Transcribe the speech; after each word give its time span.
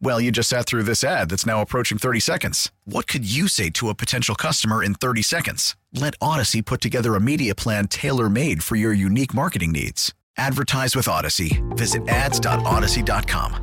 Well, 0.00 0.20
you 0.20 0.30
just 0.30 0.48
sat 0.48 0.66
through 0.66 0.82
this 0.82 1.02
ad 1.02 1.30
that's 1.30 1.46
now 1.46 1.60
approaching 1.62 1.98
30 1.98 2.20
seconds. 2.20 2.70
What 2.84 3.06
could 3.06 3.24
you 3.30 3.48
say 3.48 3.70
to 3.70 3.88
a 3.88 3.94
potential 3.94 4.34
customer 4.34 4.82
in 4.82 4.94
30 4.94 5.22
seconds? 5.22 5.76
Let 5.92 6.18
Audacy 6.18 6.64
put 6.64 6.80
together 6.80 7.14
a 7.14 7.20
media 7.20 7.54
plan 7.54 7.88
tailor 7.88 8.28
made 8.28 8.62
for 8.62 8.76
your 8.76 8.92
unique 8.92 9.32
marketing 9.32 9.72
needs. 9.72 10.12
Advertise 10.36 10.96
with 10.96 11.06
Audacy. 11.06 11.62
Visit 11.76 12.06
ads.audacy.com. 12.08 13.54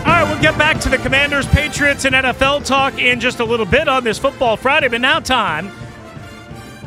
All 0.00 0.12
right, 0.12 0.24
we'll 0.24 0.42
get 0.42 0.58
back 0.58 0.80
to 0.80 0.88
the 0.88 0.98
Commanders, 0.98 1.46
Patriots, 1.46 2.04
and 2.04 2.14
NFL 2.14 2.64
talk 2.64 2.98
in 2.98 3.20
just 3.20 3.40
a 3.40 3.44
little 3.44 3.66
bit 3.66 3.88
on 3.88 4.04
this 4.04 4.18
Football 4.18 4.56
Friday. 4.56 4.88
But 4.88 5.00
now, 5.00 5.20
time 5.20 5.70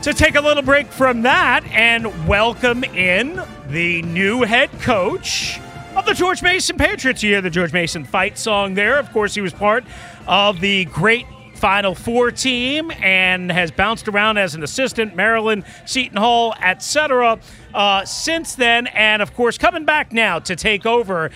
to 0.01 0.13
take 0.13 0.35
a 0.35 0.41
little 0.41 0.63
break 0.63 0.87
from 0.87 1.23
that 1.23 1.65
and 1.65 2.25
welcome 2.25 2.85
in 2.85 3.41
the 3.67 4.01
new 4.03 4.43
head 4.43 4.71
coach 4.79 5.59
of 5.93 6.05
the 6.05 6.13
George 6.13 6.41
Mason 6.41 6.77
Patriots. 6.77 7.21
You 7.21 7.31
hear 7.31 7.41
the 7.41 7.49
George 7.49 7.73
Mason 7.73 8.05
fight 8.05 8.37
song 8.37 8.75
there. 8.75 8.97
Of 8.97 9.11
course, 9.11 9.35
he 9.35 9.41
was 9.41 9.51
part 9.51 9.83
of 10.25 10.61
the 10.61 10.85
great 10.85 11.25
Final 11.55 11.95
Four 11.95 12.31
team 12.31 12.91
and 13.01 13.51
has 13.51 13.71
bounced 13.71 14.07
around 14.07 14.37
as 14.37 14.55
an 14.55 14.63
assistant, 14.63 15.17
Maryland, 15.17 15.65
Seton 15.85 16.17
Hall, 16.17 16.55
etc. 16.61 17.37
Uh, 17.73 18.05
since 18.05 18.55
then, 18.55 18.87
and 18.87 19.21
of 19.21 19.33
course, 19.33 19.57
coming 19.57 19.83
back 19.83 20.13
now 20.13 20.39
to 20.39 20.55
take 20.55 20.85
over 20.85 21.29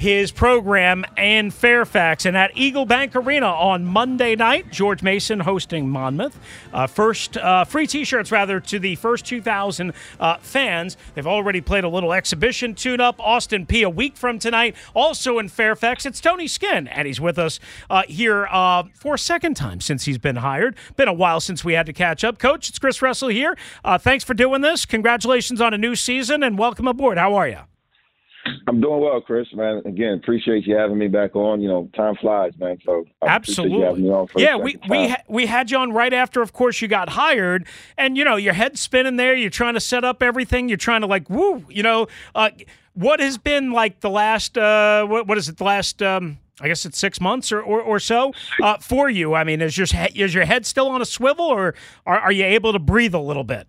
his 0.00 0.32
program 0.32 1.04
in 1.18 1.50
Fairfax 1.50 2.24
and 2.24 2.34
at 2.34 2.50
Eagle 2.54 2.86
Bank 2.86 3.14
Arena 3.14 3.48
on 3.48 3.84
Monday 3.84 4.34
night. 4.34 4.72
George 4.72 5.02
Mason 5.02 5.40
hosting 5.40 5.90
Monmouth. 5.90 6.38
Uh, 6.72 6.86
first 6.86 7.36
uh, 7.36 7.66
free 7.66 7.86
T-shirts 7.86 8.32
rather 8.32 8.60
to 8.60 8.78
the 8.78 8.94
first 8.94 9.26
2,000 9.26 9.92
uh, 10.18 10.38
fans. 10.38 10.96
They've 11.14 11.26
already 11.26 11.60
played 11.60 11.84
a 11.84 11.88
little 11.90 12.14
exhibition 12.14 12.74
tune-up. 12.74 13.20
Austin 13.20 13.66
Peay 13.66 13.84
a 13.84 13.90
week 13.90 14.16
from 14.16 14.38
tonight. 14.38 14.74
Also 14.94 15.38
in 15.38 15.50
Fairfax, 15.50 16.06
it's 16.06 16.18
Tony 16.18 16.48
Skinn, 16.48 16.88
and 16.88 17.06
he's 17.06 17.20
with 17.20 17.38
us 17.38 17.60
uh, 17.90 18.04
here 18.08 18.46
uh, 18.50 18.84
for 18.94 19.16
a 19.16 19.18
second 19.18 19.54
time 19.54 19.82
since 19.82 20.04
he's 20.04 20.16
been 20.16 20.36
hired. 20.36 20.76
Been 20.96 21.08
a 21.08 21.12
while 21.12 21.40
since 21.40 21.62
we 21.62 21.74
had 21.74 21.84
to 21.84 21.92
catch 21.92 22.24
up. 22.24 22.38
Coach, 22.38 22.70
it's 22.70 22.78
Chris 22.78 23.02
Russell 23.02 23.28
here. 23.28 23.54
Uh, 23.84 23.98
thanks 23.98 24.24
for 24.24 24.32
doing 24.32 24.62
this. 24.62 24.86
Congratulations 24.86 25.60
on 25.60 25.74
a 25.74 25.78
new 25.78 25.94
season 25.94 26.42
and 26.42 26.56
welcome 26.56 26.88
aboard. 26.88 27.18
How 27.18 27.34
are 27.34 27.46
you? 27.46 27.69
I'm 28.66 28.80
doing 28.80 29.00
well, 29.00 29.20
Chris. 29.20 29.46
Man, 29.52 29.82
again, 29.84 30.14
appreciate 30.14 30.66
you 30.66 30.74
having 30.76 30.98
me 30.98 31.08
back 31.08 31.36
on. 31.36 31.60
You 31.60 31.68
know, 31.68 31.90
time 31.94 32.16
flies, 32.16 32.52
man. 32.58 32.78
So 32.84 33.04
I 33.22 33.26
absolutely, 33.26 34.08
yeah. 34.36 34.56
We 34.56 34.78
we 34.88 35.08
ha- 35.08 35.22
we 35.28 35.46
had 35.46 35.70
you 35.70 35.78
on 35.78 35.92
right 35.92 36.12
after, 36.12 36.40
of 36.40 36.52
course, 36.52 36.80
you 36.80 36.88
got 36.88 37.10
hired, 37.10 37.66
and 37.98 38.16
you 38.16 38.24
know 38.24 38.36
your 38.36 38.54
head's 38.54 38.80
spinning 38.80 39.16
there. 39.16 39.34
You're 39.34 39.50
trying 39.50 39.74
to 39.74 39.80
set 39.80 40.04
up 40.04 40.22
everything. 40.22 40.68
You're 40.68 40.78
trying 40.78 41.02
to 41.02 41.06
like, 41.06 41.28
woo, 41.28 41.64
you 41.68 41.82
know, 41.82 42.06
uh, 42.34 42.50
what 42.94 43.20
has 43.20 43.38
been 43.38 43.72
like 43.72 44.00
the 44.00 44.10
last 44.10 44.56
uh, 44.56 45.04
what 45.06 45.26
what 45.26 45.38
is 45.38 45.48
it? 45.48 45.56
The 45.56 45.64
last. 45.64 46.02
Um, 46.02 46.38
I 46.62 46.68
guess 46.68 46.84
it's 46.84 46.98
six 46.98 47.22
months 47.22 47.52
or, 47.52 47.62
or, 47.62 47.80
or 47.80 47.98
so 47.98 48.34
uh, 48.62 48.76
for 48.76 49.08
you. 49.08 49.32
I 49.32 49.44
mean, 49.44 49.62
is 49.62 49.78
your 49.78 49.86
is 50.14 50.34
your 50.34 50.44
head 50.44 50.66
still 50.66 50.88
on 50.88 51.00
a 51.00 51.06
swivel, 51.06 51.46
or 51.46 51.74
are, 52.04 52.20
are 52.20 52.32
you 52.32 52.44
able 52.44 52.74
to 52.74 52.78
breathe 52.78 53.14
a 53.14 53.18
little 53.18 53.44
bit? 53.44 53.66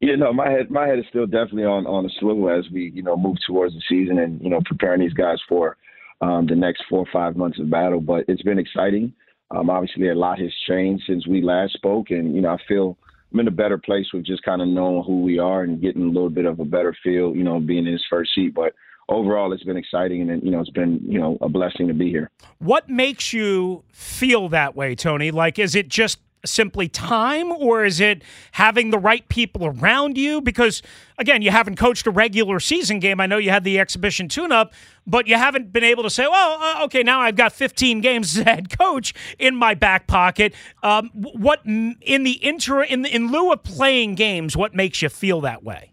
Yeah, 0.00 0.14
no, 0.14 0.32
my 0.32 0.48
head 0.48 0.70
my 0.70 0.86
head 0.86 0.98
is 0.98 1.06
still 1.08 1.26
definitely 1.26 1.64
on 1.64 1.86
on 1.86 2.06
a 2.06 2.10
swivel 2.20 2.50
as 2.50 2.64
we 2.72 2.90
you 2.94 3.02
know 3.02 3.16
move 3.16 3.36
towards 3.46 3.74
the 3.74 3.82
season 3.88 4.18
and 4.18 4.40
you 4.40 4.48
know 4.48 4.60
preparing 4.64 5.00
these 5.00 5.12
guys 5.12 5.38
for 5.48 5.76
um, 6.20 6.46
the 6.46 6.54
next 6.54 6.84
four 6.88 7.00
or 7.00 7.08
five 7.12 7.36
months 7.36 7.58
of 7.58 7.70
battle. 7.70 8.00
But 8.00 8.24
it's 8.28 8.42
been 8.42 8.58
exciting. 8.58 9.12
Um, 9.50 9.70
obviously, 9.70 10.08
a 10.08 10.14
lot 10.14 10.38
has 10.38 10.52
changed 10.68 11.04
since 11.06 11.26
we 11.26 11.42
last 11.42 11.72
spoke, 11.72 12.10
and 12.10 12.34
you 12.34 12.42
know 12.42 12.50
I 12.50 12.58
feel 12.68 12.96
I'm 13.32 13.40
in 13.40 13.48
a 13.48 13.52
better 13.52 13.78
place 13.78 14.06
with 14.12 14.24
just 14.24 14.42
kind 14.42 14.62
of 14.62 14.68
knowing 14.68 15.04
who 15.04 15.22
we 15.22 15.38
are 15.38 15.62
and 15.62 15.80
getting 15.80 16.02
a 16.02 16.06
little 16.06 16.30
bit 16.30 16.46
of 16.46 16.60
a 16.60 16.64
better 16.64 16.96
feel, 17.02 17.36
you 17.36 17.44
know, 17.44 17.60
being 17.60 17.86
in 17.86 17.92
his 17.92 18.04
first 18.08 18.34
seat. 18.34 18.54
But 18.54 18.74
overall, 19.08 19.52
it's 19.52 19.64
been 19.64 19.76
exciting, 19.76 20.30
and 20.30 20.42
you 20.42 20.50
know, 20.50 20.60
it's 20.60 20.70
been 20.70 21.00
you 21.02 21.18
know 21.18 21.38
a 21.40 21.48
blessing 21.48 21.88
to 21.88 21.94
be 21.94 22.10
here. 22.10 22.30
What 22.58 22.88
makes 22.88 23.32
you 23.32 23.84
feel 23.90 24.48
that 24.50 24.76
way, 24.76 24.94
Tony? 24.94 25.30
Like, 25.30 25.58
is 25.58 25.74
it 25.74 25.88
just 25.88 26.20
simply 26.44 26.88
time 26.88 27.50
or 27.52 27.84
is 27.84 28.00
it 28.00 28.22
having 28.52 28.90
the 28.90 28.98
right 28.98 29.28
people 29.28 29.66
around 29.66 30.16
you? 30.16 30.40
Because, 30.40 30.82
again, 31.18 31.42
you 31.42 31.50
haven't 31.50 31.76
coached 31.76 32.06
a 32.06 32.10
regular 32.10 32.60
season 32.60 32.98
game. 33.00 33.20
I 33.20 33.26
know 33.26 33.38
you 33.38 33.50
had 33.50 33.64
the 33.64 33.78
exhibition 33.78 34.28
tune 34.28 34.52
up, 34.52 34.72
but 35.06 35.26
you 35.26 35.36
haven't 35.36 35.72
been 35.72 35.84
able 35.84 36.02
to 36.02 36.10
say, 36.10 36.26
well, 36.26 36.60
uh, 36.60 36.84
okay, 36.84 37.02
now 37.02 37.20
I've 37.20 37.36
got 37.36 37.52
15 37.52 38.00
games 38.00 38.36
as 38.36 38.44
head 38.44 38.76
coach 38.78 39.14
in 39.38 39.56
my 39.56 39.74
back 39.74 40.06
pocket. 40.06 40.54
Um, 40.82 41.10
what 41.14 41.64
in 41.64 41.96
the 42.00 42.44
inter 42.44 42.82
in, 42.82 43.02
the, 43.02 43.14
in 43.14 43.30
lieu 43.30 43.52
of 43.52 43.62
playing 43.62 44.14
games, 44.14 44.56
what 44.56 44.74
makes 44.74 45.02
you 45.02 45.08
feel 45.08 45.40
that 45.42 45.62
way? 45.62 45.92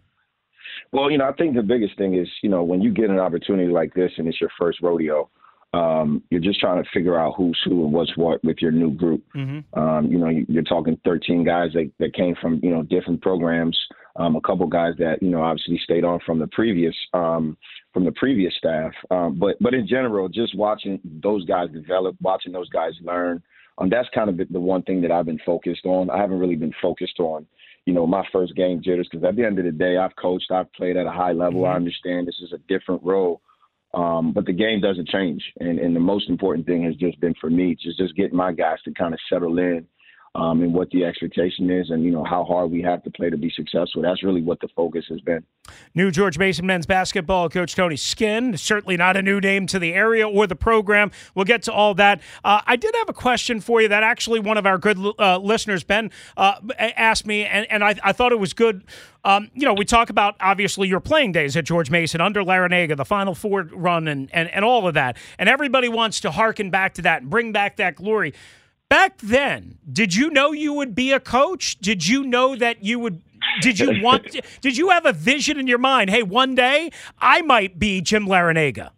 Well, 0.92 1.10
you 1.10 1.18
know, 1.18 1.28
I 1.28 1.32
think 1.32 1.54
the 1.54 1.62
biggest 1.62 1.98
thing 1.98 2.14
is, 2.14 2.28
you 2.42 2.48
know, 2.48 2.62
when 2.62 2.80
you 2.80 2.92
get 2.92 3.10
an 3.10 3.18
opportunity 3.18 3.70
like 3.70 3.92
this 3.94 4.12
and 4.18 4.28
it's 4.28 4.40
your 4.40 4.50
first 4.58 4.80
rodeo, 4.80 5.28
um, 5.76 6.22
you're 6.30 6.40
just 6.40 6.58
trying 6.58 6.82
to 6.82 6.88
figure 6.90 7.18
out 7.18 7.34
who's 7.36 7.60
who 7.64 7.84
and 7.84 7.92
what's 7.92 8.16
what 8.16 8.42
with 8.42 8.58
your 8.60 8.70
new 8.70 8.90
group. 8.90 9.22
Mm-hmm. 9.34 9.78
Um, 9.78 10.06
you 10.06 10.18
know, 10.18 10.28
you're 10.48 10.62
talking 10.62 10.98
13 11.04 11.44
guys 11.44 11.72
that, 11.74 11.90
that 11.98 12.14
came 12.14 12.34
from 12.40 12.60
you 12.62 12.70
know 12.70 12.82
different 12.82 13.20
programs. 13.20 13.78
Um, 14.16 14.36
a 14.36 14.40
couple 14.40 14.66
guys 14.66 14.94
that 14.98 15.22
you 15.22 15.28
know 15.28 15.42
obviously 15.42 15.78
stayed 15.84 16.04
on 16.04 16.20
from 16.24 16.38
the 16.38 16.46
previous 16.48 16.94
um, 17.12 17.58
from 17.92 18.04
the 18.04 18.12
previous 18.12 18.54
staff. 18.56 18.92
Um, 19.10 19.38
but 19.38 19.56
but 19.60 19.74
in 19.74 19.86
general, 19.86 20.28
just 20.28 20.56
watching 20.56 20.98
those 21.04 21.44
guys 21.44 21.68
develop, 21.70 22.16
watching 22.22 22.52
those 22.52 22.70
guys 22.70 22.92
learn. 23.02 23.42
Um, 23.78 23.90
that's 23.90 24.08
kind 24.14 24.30
of 24.30 24.48
the 24.50 24.60
one 24.60 24.82
thing 24.82 25.02
that 25.02 25.12
I've 25.12 25.26
been 25.26 25.40
focused 25.44 25.84
on. 25.84 26.08
I 26.08 26.16
haven't 26.16 26.38
really 26.38 26.56
been 26.56 26.72
focused 26.80 27.20
on, 27.20 27.46
you 27.84 27.92
know, 27.92 28.06
my 28.06 28.24
first 28.32 28.56
game 28.56 28.80
jitters 28.82 29.06
because 29.10 29.22
at 29.22 29.36
the 29.36 29.44
end 29.44 29.58
of 29.58 29.66
the 29.66 29.70
day, 29.70 29.98
I've 29.98 30.16
coached, 30.16 30.50
I've 30.50 30.72
played 30.72 30.96
at 30.96 31.04
a 31.04 31.10
high 31.10 31.32
level. 31.32 31.60
Mm-hmm. 31.60 31.72
I 31.72 31.76
understand 31.76 32.26
this 32.26 32.40
is 32.42 32.54
a 32.54 32.58
different 32.72 33.02
role. 33.04 33.42
Um, 33.96 34.32
but 34.32 34.44
the 34.44 34.52
game 34.52 34.80
doesn't 34.80 35.08
change. 35.08 35.42
And, 35.58 35.78
and 35.78 35.96
the 35.96 36.00
most 36.00 36.28
important 36.28 36.66
thing 36.66 36.84
has 36.84 36.94
just 36.96 37.18
been 37.18 37.34
for 37.40 37.48
me, 37.48 37.74
just, 37.82 37.98
just 37.98 38.14
getting 38.14 38.36
my 38.36 38.52
guys 38.52 38.76
to 38.84 38.92
kind 38.92 39.14
of 39.14 39.20
settle 39.30 39.58
in 39.58 39.86
um, 40.36 40.62
and 40.62 40.74
what 40.74 40.90
the 40.90 41.04
expectation 41.04 41.70
is 41.70 41.88
and, 41.88 42.04
you 42.04 42.10
know, 42.10 42.22
how 42.22 42.44
hard 42.44 42.70
we 42.70 42.82
have 42.82 43.02
to 43.04 43.10
play 43.10 43.30
to 43.30 43.38
be 43.38 43.50
successful. 43.56 44.02
That's 44.02 44.22
really 44.22 44.42
what 44.42 44.60
the 44.60 44.68
focus 44.76 45.06
has 45.08 45.20
been. 45.22 45.42
New 45.94 46.10
George 46.10 46.38
Mason 46.38 46.66
men's 46.66 46.84
basketball 46.84 47.48
coach 47.48 47.74
Tony 47.74 47.96
Skinn 47.96 48.56
certainly 48.56 48.98
not 48.98 49.16
a 49.16 49.22
new 49.22 49.40
name 49.40 49.66
to 49.68 49.78
the 49.78 49.94
area 49.94 50.28
or 50.28 50.46
the 50.46 50.54
program. 50.54 51.10
We'll 51.34 51.46
get 51.46 51.62
to 51.62 51.72
all 51.72 51.94
that. 51.94 52.20
Uh, 52.44 52.60
I 52.66 52.76
did 52.76 52.94
have 52.96 53.08
a 53.08 53.14
question 53.14 53.60
for 53.60 53.80
you 53.80 53.88
that 53.88 54.02
actually 54.02 54.40
one 54.40 54.58
of 54.58 54.66
our 54.66 54.76
good 54.76 54.98
uh, 55.18 55.38
listeners, 55.38 55.84
Ben, 55.84 56.10
uh, 56.36 56.60
asked 56.78 57.26
me, 57.26 57.46
and, 57.46 57.66
and 57.70 57.82
I, 57.82 57.94
I 58.04 58.12
thought 58.12 58.32
it 58.32 58.38
was 58.38 58.52
good. 58.52 58.84
Um, 59.24 59.50
you 59.54 59.64
know, 59.64 59.74
we 59.74 59.86
talk 59.86 60.10
about 60.10 60.36
obviously 60.38 60.86
your 60.86 61.00
playing 61.00 61.32
days 61.32 61.56
at 61.56 61.64
George 61.64 61.90
Mason 61.90 62.20
under 62.20 62.42
Larrañaga, 62.42 62.96
the 62.96 63.04
Final 63.04 63.34
Four 63.34 63.62
run, 63.72 64.06
and, 64.06 64.28
and, 64.32 64.50
and 64.50 64.64
all 64.64 64.86
of 64.86 64.94
that. 64.94 65.16
And 65.38 65.48
everybody 65.48 65.88
wants 65.88 66.20
to 66.20 66.30
harken 66.30 66.70
back 66.70 66.94
to 66.94 67.02
that 67.02 67.22
and 67.22 67.30
bring 67.30 67.52
back 67.52 67.76
that 67.76 67.96
glory. 67.96 68.34
Back 68.88 69.18
then, 69.18 69.78
did 69.92 70.14
you 70.14 70.30
know 70.30 70.52
you 70.52 70.72
would 70.72 70.94
be 70.94 71.12
a 71.12 71.18
coach? 71.18 71.78
Did 71.78 72.06
you 72.06 72.22
know 72.22 72.54
that 72.54 72.84
you 72.84 73.00
would? 73.00 73.20
Did 73.60 73.80
you 73.80 74.00
want? 74.00 74.36
did 74.60 74.76
you 74.76 74.90
have 74.90 75.06
a 75.06 75.12
vision 75.12 75.58
in 75.58 75.66
your 75.66 75.78
mind? 75.78 76.08
Hey, 76.10 76.22
one 76.22 76.54
day 76.54 76.90
I 77.18 77.42
might 77.42 77.80
be 77.80 78.00
Jim 78.00 78.26
Larrañaga. 78.26 78.90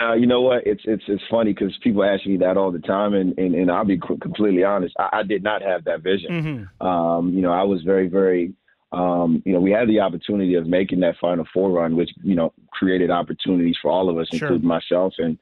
Uh, 0.00 0.12
you 0.14 0.26
know 0.26 0.40
what? 0.40 0.64
It's 0.66 0.82
it's 0.84 1.02
it's 1.08 1.22
funny 1.28 1.52
because 1.52 1.76
people 1.82 2.04
ask 2.04 2.26
me 2.26 2.36
that 2.36 2.56
all 2.56 2.70
the 2.70 2.78
time, 2.78 3.14
and 3.14 3.36
and, 3.38 3.56
and 3.56 3.70
I'll 3.72 3.84
be 3.84 3.98
completely 3.98 4.62
honest. 4.62 4.94
I, 5.00 5.08
I 5.12 5.22
did 5.24 5.42
not 5.42 5.62
have 5.62 5.84
that 5.84 6.02
vision. 6.02 6.30
Mm-hmm. 6.80 6.86
Um, 6.86 7.32
you 7.32 7.42
know, 7.42 7.52
I 7.52 7.64
was 7.64 7.82
very 7.82 8.08
very. 8.08 8.54
Um, 8.90 9.42
you 9.44 9.52
know, 9.52 9.60
we 9.60 9.70
had 9.70 9.86
the 9.86 10.00
opportunity 10.00 10.54
of 10.54 10.66
making 10.66 11.00
that 11.00 11.16
Final 11.20 11.44
Four 11.52 11.70
run, 11.70 11.96
which 11.96 12.10
you 12.22 12.36
know 12.36 12.52
created 12.70 13.10
opportunities 13.10 13.76
for 13.82 13.90
all 13.90 14.08
of 14.08 14.16
us, 14.16 14.28
sure. 14.28 14.48
including 14.48 14.68
myself. 14.68 15.14
And 15.18 15.38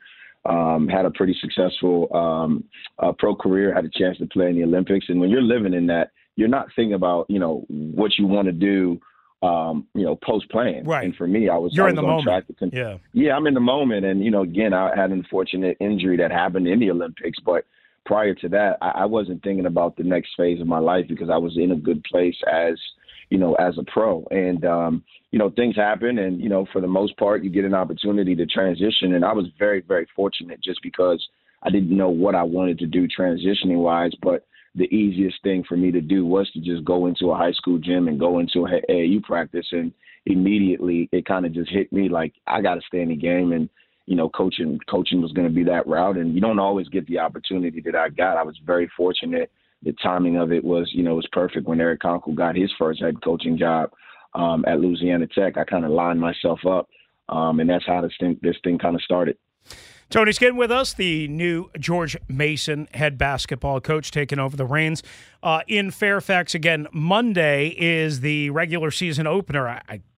Um, 0.48 0.88
had 0.88 1.04
a 1.06 1.10
pretty 1.10 1.36
successful 1.40 2.14
um, 2.14 2.64
uh, 2.98 3.12
pro 3.18 3.34
career. 3.34 3.74
Had 3.74 3.84
a 3.84 3.90
chance 3.90 4.18
to 4.18 4.26
play 4.26 4.48
in 4.50 4.56
the 4.56 4.64
Olympics, 4.64 5.06
and 5.08 5.20
when 5.20 5.30
you're 5.30 5.42
living 5.42 5.74
in 5.74 5.86
that, 5.88 6.10
you're 6.36 6.48
not 6.48 6.66
thinking 6.76 6.94
about 6.94 7.26
you 7.28 7.38
know 7.38 7.64
what 7.68 8.12
you 8.18 8.26
want 8.26 8.46
to 8.46 8.52
do. 8.52 9.00
Um, 9.42 9.86
you 9.94 10.02
know, 10.04 10.16
post 10.16 10.48
playing. 10.50 10.84
Right. 10.84 11.04
And 11.04 11.14
for 11.14 11.28
me, 11.28 11.50
I 11.50 11.56
was, 11.58 11.74
You're 11.74 11.86
I 11.86 11.90
in 11.90 11.96
was 11.96 12.02
the 12.02 12.08
on 12.08 12.24
moment. 12.24 12.58
con- 12.58 12.70
Yeah. 12.72 12.96
yeah, 13.12 13.36
I'm 13.36 13.46
in 13.46 13.52
the 13.52 13.60
moment, 13.60 14.06
and 14.06 14.24
you 14.24 14.30
know, 14.30 14.40
again, 14.42 14.72
I 14.72 14.88
had 14.96 15.10
an 15.10 15.18
unfortunate 15.18 15.76
injury 15.78 16.16
that 16.16 16.30
happened 16.32 16.66
in 16.66 16.80
the 16.80 16.90
Olympics, 16.90 17.38
but 17.44 17.64
prior 18.06 18.34
to 18.34 18.48
that, 18.48 18.78
I, 18.80 19.02
I 19.02 19.04
wasn't 19.04 19.42
thinking 19.44 19.66
about 19.66 19.96
the 19.98 20.04
next 20.04 20.30
phase 20.38 20.58
of 20.60 20.66
my 20.66 20.78
life 20.78 21.04
because 21.06 21.28
I 21.28 21.36
was 21.36 21.58
in 21.58 21.70
a 21.70 21.76
good 21.76 22.02
place 22.04 22.36
as, 22.50 22.80
you 23.30 23.38
know, 23.38 23.54
as 23.54 23.76
a 23.78 23.84
pro, 23.90 24.24
and 24.30 24.64
um, 24.64 25.04
you 25.30 25.38
know, 25.38 25.50
things 25.50 25.76
happen, 25.76 26.18
and 26.18 26.40
you 26.40 26.48
know, 26.48 26.66
for 26.72 26.80
the 26.80 26.86
most 26.86 27.16
part, 27.16 27.42
you 27.42 27.50
get 27.50 27.64
an 27.64 27.74
opportunity 27.74 28.34
to 28.36 28.46
transition, 28.46 29.14
and 29.14 29.24
I 29.24 29.32
was 29.32 29.46
very, 29.58 29.80
very 29.80 30.06
fortunate 30.14 30.62
just 30.62 30.80
because 30.82 31.26
I 31.62 31.70
didn't 31.70 31.96
know 31.96 32.10
what 32.10 32.34
I 32.34 32.42
wanted 32.42 32.78
to 32.80 32.86
do 32.86 33.08
transitioning 33.08 33.78
wise, 33.78 34.12
but 34.22 34.46
the 34.76 34.94
easiest 34.94 35.42
thing 35.42 35.64
for 35.66 35.76
me 35.76 35.90
to 35.90 36.00
do 36.00 36.24
was 36.26 36.50
to 36.52 36.60
just 36.60 36.84
go 36.84 37.06
into 37.06 37.30
a 37.30 37.36
high 37.36 37.52
school 37.52 37.78
gym 37.78 38.08
and 38.08 38.20
go 38.20 38.38
into 38.38 38.66
a 38.66 38.92
AAU 38.92 39.22
practice 39.22 39.66
and 39.72 39.92
immediately 40.26 41.08
it 41.12 41.24
kind 41.24 41.46
of 41.46 41.52
just 41.52 41.70
hit 41.70 41.90
me 41.92 42.08
like 42.08 42.34
I 42.46 42.60
got 42.60 42.74
to 42.74 42.80
stay 42.86 43.00
in 43.00 43.08
the 43.08 43.16
game 43.16 43.52
and 43.52 43.70
you 44.04 44.16
know 44.16 44.28
coaching 44.28 44.78
coaching 44.88 45.22
was 45.22 45.32
going 45.32 45.48
to 45.48 45.54
be 45.54 45.64
that 45.64 45.86
route 45.86 46.18
and 46.18 46.34
you 46.34 46.40
don't 46.40 46.58
always 46.58 46.88
get 46.88 47.06
the 47.06 47.18
opportunity 47.18 47.80
that 47.80 47.94
I 47.94 48.10
got. 48.10 48.36
I 48.36 48.42
was 48.42 48.58
very 48.64 48.90
fortunate. 48.96 49.50
The 49.82 49.94
timing 50.02 50.36
of 50.36 50.52
it 50.52 50.64
was 50.64 50.90
you 50.92 51.02
know 51.02 51.14
was 51.14 51.28
perfect 51.32 51.66
when 51.66 51.80
Eric 51.80 52.00
Konkol 52.00 52.34
got 52.34 52.56
his 52.56 52.72
first 52.78 53.00
head 53.00 53.22
coaching 53.22 53.58
job 53.58 53.90
um, 54.34 54.64
at 54.66 54.80
Louisiana 54.80 55.26
Tech. 55.26 55.56
I 55.56 55.64
kind 55.64 55.84
of 55.84 55.90
lined 55.90 56.20
myself 56.20 56.60
up 56.66 56.88
um, 57.28 57.60
and 57.60 57.68
that's 57.68 57.86
how 57.86 58.00
this 58.00 58.12
thing 58.18 58.38
this 58.42 58.56
thing 58.62 58.78
kind 58.78 58.94
of 58.94 59.02
started. 59.02 59.36
Tony 60.08 60.30
Skinn 60.30 60.56
with 60.56 60.70
us, 60.70 60.94
the 60.94 61.26
new 61.26 61.68
George 61.80 62.16
Mason 62.28 62.86
head 62.94 63.18
basketball 63.18 63.80
coach, 63.80 64.12
taking 64.12 64.38
over 64.38 64.56
the 64.56 64.64
reins 64.64 65.02
uh, 65.42 65.62
in 65.66 65.90
Fairfax 65.90 66.54
again. 66.54 66.86
Monday 66.92 67.74
is 67.76 68.20
the 68.20 68.50
regular 68.50 68.92
season 68.92 69.26
opener. 69.26 69.68
I, 69.68 69.82
I 69.88 70.00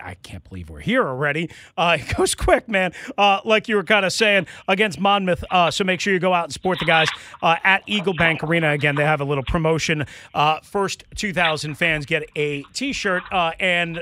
I 0.00 0.14
can't 0.14 0.46
believe 0.48 0.70
we're 0.70 0.80
here 0.80 1.06
already. 1.06 1.50
Uh, 1.76 1.98
it 2.00 2.16
goes 2.16 2.34
quick, 2.34 2.68
man. 2.68 2.92
Uh, 3.16 3.40
like 3.44 3.68
you 3.68 3.76
were 3.76 3.84
kind 3.84 4.04
of 4.04 4.12
saying 4.12 4.46
against 4.66 5.00
Monmouth. 5.00 5.44
Uh, 5.50 5.70
so 5.70 5.84
make 5.84 6.00
sure 6.00 6.12
you 6.12 6.18
go 6.18 6.34
out 6.34 6.44
and 6.44 6.52
support 6.52 6.78
the 6.78 6.84
guys 6.84 7.08
uh, 7.42 7.56
at 7.64 7.82
Eagle 7.86 8.14
Bank 8.14 8.42
Arena. 8.42 8.70
Again, 8.70 8.94
they 8.94 9.04
have 9.04 9.20
a 9.20 9.24
little 9.24 9.44
promotion. 9.44 10.06
Uh, 10.34 10.60
first 10.60 11.04
2,000 11.16 11.74
fans 11.74 12.06
get 12.06 12.28
a 12.36 12.62
T-shirt, 12.74 13.22
uh, 13.32 13.52
and 13.60 14.00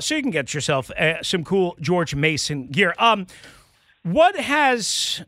so 0.00 0.14
you 0.14 0.22
can 0.22 0.30
get 0.30 0.54
yourself 0.54 0.90
some 1.22 1.44
cool 1.44 1.76
George 1.80 2.14
Mason 2.14 2.68
gear. 2.68 2.94
Um, 2.98 3.26
what 4.02 4.36
has 4.36 5.24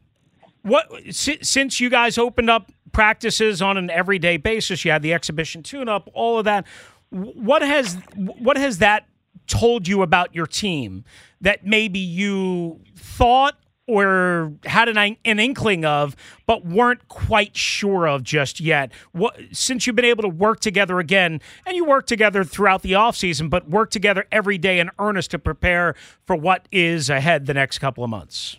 what 0.62 0.90
since 1.10 1.80
you 1.80 1.88
guys 1.88 2.18
opened 2.18 2.50
up 2.50 2.70
practices 2.92 3.62
on 3.62 3.76
an 3.76 3.90
everyday 3.90 4.36
basis? 4.36 4.84
You 4.84 4.90
had 4.90 5.02
the 5.02 5.14
exhibition 5.14 5.62
tune-up, 5.62 6.10
all 6.12 6.38
of 6.38 6.44
that. 6.44 6.66
What 7.10 7.62
has 7.62 7.94
what 8.14 8.56
has 8.56 8.78
that 8.78 9.06
told 9.46 9.88
you 9.88 10.02
about 10.02 10.34
your 10.34 10.46
team 10.46 11.04
that 11.40 11.66
maybe 11.66 11.98
you 11.98 12.80
thought 12.96 13.56
or 13.88 14.52
had 14.64 14.88
an, 14.88 15.16
an 15.24 15.38
inkling 15.38 15.84
of, 15.84 16.16
but 16.46 16.64
weren't 16.66 17.06
quite 17.08 17.56
sure 17.56 18.08
of 18.08 18.22
just 18.22 18.60
yet? 18.60 18.90
What, 19.12 19.38
since 19.52 19.86
you've 19.86 19.96
been 19.96 20.04
able 20.04 20.22
to 20.22 20.28
work 20.28 20.60
together 20.60 20.98
again, 20.98 21.40
and 21.64 21.76
you 21.76 21.84
work 21.84 22.06
together 22.06 22.42
throughout 22.42 22.82
the 22.82 22.92
offseason, 22.92 23.48
but 23.48 23.68
work 23.70 23.90
together 23.90 24.26
every 24.32 24.58
day 24.58 24.80
in 24.80 24.90
earnest 24.98 25.30
to 25.32 25.38
prepare 25.38 25.94
for 26.24 26.34
what 26.34 26.66
is 26.72 27.08
ahead 27.08 27.46
the 27.46 27.54
next 27.54 27.78
couple 27.78 28.02
of 28.02 28.10
months. 28.10 28.56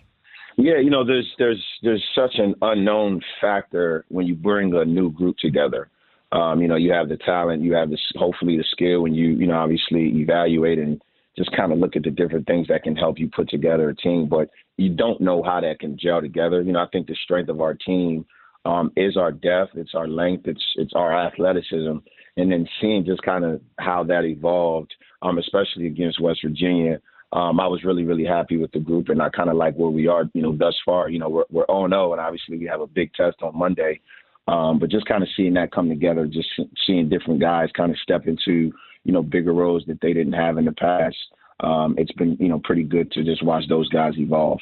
Yeah, 0.59 0.79
you 0.79 0.89
know, 0.89 1.05
there's 1.05 1.31
there's 1.37 1.63
there's 1.83 2.03
such 2.15 2.39
an 2.39 2.55
unknown 2.63 3.21
factor 3.39 4.05
when 4.07 4.25
you 4.25 4.33
bring 4.33 4.73
a 4.73 4.85
new 4.85 5.11
group 5.11 5.37
together. 5.37 5.89
Um, 6.31 6.61
you 6.61 6.67
know, 6.67 6.75
you 6.75 6.91
have 6.91 7.09
the 7.09 7.17
talent, 7.17 7.63
you 7.63 7.73
have 7.73 7.89
this 7.89 8.01
hopefully 8.15 8.57
the 8.57 8.65
skill, 8.71 9.05
and 9.05 9.15
you 9.15 9.29
you 9.29 9.47
know 9.47 9.57
obviously 9.57 10.09
evaluate 10.19 10.77
and 10.77 11.01
just 11.37 11.55
kind 11.55 11.71
of 11.71 11.77
look 11.77 11.95
at 11.95 12.03
the 12.03 12.09
different 12.09 12.47
things 12.47 12.67
that 12.67 12.83
can 12.83 12.95
help 12.95 13.19
you 13.19 13.29
put 13.29 13.49
together 13.49 13.89
a 13.89 13.95
team. 13.95 14.27
But 14.27 14.49
you 14.77 14.89
don't 14.89 15.21
know 15.21 15.41
how 15.43 15.61
that 15.61 15.79
can 15.79 15.97
gel 15.97 16.21
together. 16.21 16.61
You 16.61 16.73
know, 16.73 16.81
I 16.81 16.87
think 16.91 17.07
the 17.07 17.15
strength 17.23 17.49
of 17.49 17.61
our 17.61 17.75
team 17.75 18.25
um, 18.65 18.91
is 18.97 19.15
our 19.15 19.31
depth, 19.31 19.71
it's 19.75 19.95
our 19.95 20.07
length, 20.07 20.47
it's 20.47 20.63
it's 20.75 20.93
our 20.93 21.17
athleticism, 21.27 21.97
and 22.35 22.51
then 22.51 22.67
seeing 22.81 23.05
just 23.05 23.21
kind 23.21 23.45
of 23.45 23.61
how 23.79 24.03
that 24.03 24.25
evolved, 24.25 24.93
um, 25.21 25.37
especially 25.37 25.87
against 25.87 26.21
West 26.21 26.39
Virginia. 26.43 26.99
Um, 27.33 27.59
I 27.59 27.67
was 27.67 27.83
really, 27.83 28.03
really 28.03 28.25
happy 28.25 28.57
with 28.57 28.71
the 28.71 28.79
group, 28.79 29.09
and 29.09 29.21
I 29.21 29.29
kind 29.29 29.49
of 29.49 29.57
like 29.57 29.75
where 29.75 29.89
we 29.89 30.07
are, 30.07 30.25
you 30.33 30.41
know, 30.41 30.55
thus 30.55 30.75
far. 30.85 31.09
You 31.09 31.19
know, 31.19 31.29
we're 31.29 31.45
we're 31.49 31.65
0 31.67 32.11
and 32.11 32.21
obviously 32.21 32.57
we 32.57 32.65
have 32.65 32.81
a 32.81 32.87
big 32.87 33.13
test 33.13 33.37
on 33.41 33.57
Monday. 33.57 34.01
Um, 34.47 34.79
but 34.79 34.89
just 34.89 35.05
kind 35.05 35.23
of 35.23 35.29
seeing 35.35 35.55
that 35.55 35.71
come 35.71 35.89
together, 35.89 36.25
just 36.25 36.47
seeing 36.85 37.09
different 37.09 37.41
guys 37.41 37.69
kind 37.75 37.91
of 37.91 37.97
step 37.99 38.27
into, 38.27 38.71
you 39.03 39.11
know, 39.11 39.21
bigger 39.21 39.51
roles 39.53 39.83
that 39.87 39.99
they 40.01 40.13
didn't 40.13 40.33
have 40.33 40.57
in 40.57 40.65
the 40.65 40.71
past. 40.71 41.17
Um, 41.59 41.95
it's 41.97 42.11
been, 42.13 42.37
you 42.39 42.47
know, 42.47 42.61
pretty 42.63 42.83
good 42.83 43.11
to 43.11 43.23
just 43.23 43.43
watch 43.43 43.67
those 43.67 43.89
guys 43.89 44.13
evolve. 44.17 44.61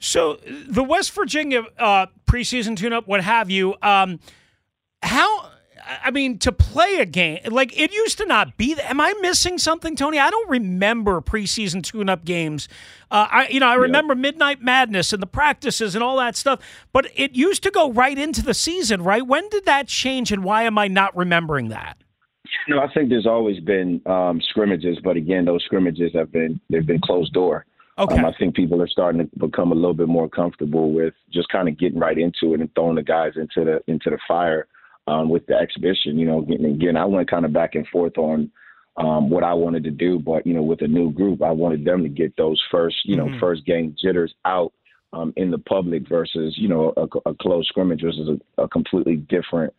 So 0.00 0.40
the 0.68 0.82
West 0.82 1.12
Virginia 1.12 1.62
uh, 1.78 2.06
preseason 2.26 2.76
tune-up, 2.76 3.06
what 3.06 3.20
have 3.22 3.48
you? 3.48 3.76
Um, 3.82 4.18
how? 5.02 5.50
I 6.04 6.10
mean, 6.10 6.38
to 6.38 6.52
play 6.52 6.96
a 6.96 7.06
game 7.06 7.40
like 7.50 7.78
it 7.78 7.92
used 7.92 8.18
to 8.18 8.26
not 8.26 8.56
be. 8.56 8.76
Am 8.80 9.00
I 9.00 9.14
missing 9.20 9.58
something, 9.58 9.96
Tony? 9.96 10.18
I 10.18 10.30
don't 10.30 10.48
remember 10.48 11.20
preseason 11.20 11.82
tune-up 11.82 12.24
games. 12.24 12.68
Uh, 13.10 13.26
I, 13.30 13.48
you 13.48 13.60
know, 13.60 13.68
I 13.68 13.74
remember 13.74 14.14
Midnight 14.14 14.62
Madness 14.62 15.12
and 15.12 15.22
the 15.22 15.26
practices 15.26 15.94
and 15.94 16.02
all 16.02 16.16
that 16.16 16.36
stuff, 16.36 16.60
but 16.92 17.10
it 17.14 17.34
used 17.34 17.62
to 17.64 17.70
go 17.70 17.90
right 17.90 18.16
into 18.16 18.42
the 18.42 18.54
season, 18.54 19.02
right? 19.02 19.26
When 19.26 19.48
did 19.48 19.64
that 19.66 19.88
change, 19.88 20.32
and 20.32 20.42
why 20.44 20.62
am 20.62 20.78
I 20.78 20.88
not 20.88 21.16
remembering 21.16 21.68
that? 21.68 21.98
No, 22.68 22.80
I 22.80 22.92
think 22.92 23.08
there's 23.08 23.26
always 23.26 23.60
been 23.60 24.00
um, 24.06 24.40
scrimmages, 24.50 24.98
but 25.02 25.16
again, 25.16 25.44
those 25.44 25.64
scrimmages 25.64 26.12
have 26.14 26.30
been 26.32 26.60
they've 26.70 26.86
been 26.86 27.00
closed 27.00 27.32
door. 27.32 27.66
Okay. 27.98 28.18
Um, 28.18 28.24
I 28.24 28.32
think 28.38 28.54
people 28.54 28.80
are 28.80 28.88
starting 28.88 29.28
to 29.28 29.38
become 29.38 29.70
a 29.72 29.74
little 29.74 29.94
bit 29.94 30.08
more 30.08 30.28
comfortable 30.28 30.92
with 30.92 31.14
just 31.30 31.48
kind 31.48 31.68
of 31.68 31.78
getting 31.78 31.98
right 31.98 32.18
into 32.18 32.54
it 32.54 32.60
and 32.60 32.74
throwing 32.74 32.96
the 32.96 33.02
guys 33.02 33.32
into 33.36 33.64
the 33.64 33.82
into 33.86 34.10
the 34.10 34.18
fire 34.26 34.66
um, 35.06 35.28
with 35.28 35.46
the 35.46 35.54
exhibition. 35.54 36.18
You 36.18 36.26
know, 36.26 36.38
again, 36.40 36.64
again, 36.64 36.96
I 36.96 37.04
went 37.04 37.30
kind 37.30 37.44
of 37.44 37.52
back 37.52 37.74
and 37.74 37.86
forth 37.88 38.16
on 38.18 38.50
um, 38.96 39.30
what 39.30 39.44
I 39.44 39.54
wanted 39.54 39.84
to 39.84 39.90
do, 39.90 40.18
but 40.18 40.46
you 40.46 40.54
know, 40.54 40.62
with 40.62 40.82
a 40.82 40.88
new 40.88 41.10
group, 41.12 41.42
I 41.42 41.50
wanted 41.50 41.84
them 41.84 42.02
to 42.02 42.08
get 42.08 42.36
those 42.36 42.62
first, 42.70 42.96
you 43.04 43.16
know, 43.16 43.26
Mhm. 43.26 43.40
first 43.40 43.64
game 43.64 43.96
jitters 43.98 44.34
out 44.44 44.72
um, 45.12 45.32
in 45.36 45.50
the 45.50 45.58
public 45.58 46.08
versus 46.08 46.56
you 46.56 46.68
know 46.68 46.92
a, 46.96 47.30
a 47.30 47.34
closed 47.34 47.68
scrimmage 47.68 48.02
versus 48.02 48.28
a, 48.28 48.62
a 48.62 48.68
completely 48.68 49.16
different 49.16 49.72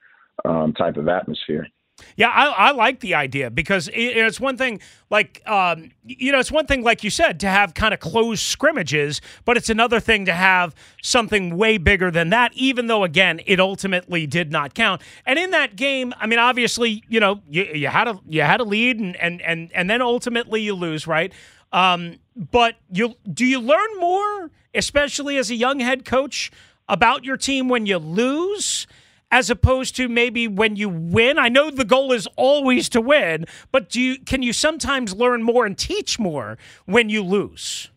um, 0.45 0.73
type 0.73 0.97
of 0.97 1.07
atmosphere. 1.07 1.67
Yeah, 2.15 2.29
I, 2.29 2.45
I 2.45 2.71
like 2.71 2.99
the 2.99 3.15
idea 3.15 3.49
because 3.49 3.87
it, 3.87 3.93
it's 3.95 4.39
one 4.39 4.57
thing, 4.57 4.79
like, 5.09 5.41
um, 5.47 5.91
you 6.03 6.31
know, 6.31 6.39
it's 6.39 6.51
one 6.51 6.65
thing, 6.65 6.83
like 6.83 7.03
you 7.03 7.09
said, 7.09 7.39
to 7.41 7.47
have 7.47 7.73
kind 7.73 7.93
of 7.93 7.99
closed 7.99 8.41
scrimmages, 8.41 9.21
but 9.45 9.57
it's 9.57 9.69
another 9.69 9.99
thing 9.99 10.25
to 10.25 10.33
have 10.33 10.75
something 11.01 11.57
way 11.57 11.77
bigger 11.77 12.11
than 12.11 12.29
that, 12.29 12.51
even 12.55 12.87
though, 12.87 13.03
again, 13.03 13.41
it 13.45 13.59
ultimately 13.59 14.27
did 14.27 14.51
not 14.51 14.73
count. 14.73 15.01
And 15.25 15.37
in 15.37 15.51
that 15.51 15.75
game, 15.75 16.13
I 16.19 16.27
mean, 16.27 16.39
obviously, 16.39 17.03
you 17.07 17.19
know, 17.19 17.41
you, 17.49 17.63
you 17.63 17.87
had 17.87 18.07
a 18.07 18.19
you 18.27 18.41
had 18.41 18.59
a 18.59 18.63
lead 18.63 18.99
and, 18.99 19.15
and, 19.17 19.41
and, 19.41 19.71
and 19.73 19.89
then 19.89 20.01
ultimately 20.01 20.61
you 20.61 20.73
lose, 20.75 21.07
right? 21.07 21.33
Um, 21.71 22.19
but 22.35 22.75
you 22.91 23.15
do 23.31 23.45
you 23.45 23.59
learn 23.59 23.99
more, 23.99 24.51
especially 24.73 25.37
as 25.37 25.49
a 25.49 25.55
young 25.55 25.79
head 25.79 26.05
coach, 26.05 26.51
about 26.87 27.23
your 27.23 27.37
team 27.37 27.69
when 27.69 27.85
you 27.85 27.97
lose? 27.97 28.87
As 29.33 29.49
opposed 29.49 29.95
to 29.95 30.07
maybe 30.07 30.47
when 30.47 30.75
you 30.75 30.87
win? 30.87 31.39
I 31.39 31.49
know 31.49 31.71
the 31.71 31.83
goal 31.83 32.13
is 32.13 32.27
always 32.37 32.87
to 32.89 33.01
win, 33.01 33.45
but 33.71 33.89
do 33.89 33.99
you 33.99 34.19
can 34.19 34.43
you 34.43 34.53
sometimes 34.53 35.15
learn 35.15 35.41
more 35.41 35.65
and 35.65 35.75
teach 35.75 36.19
more 36.19 36.59
when 36.85 37.09
you 37.09 37.23
lose? 37.23 37.89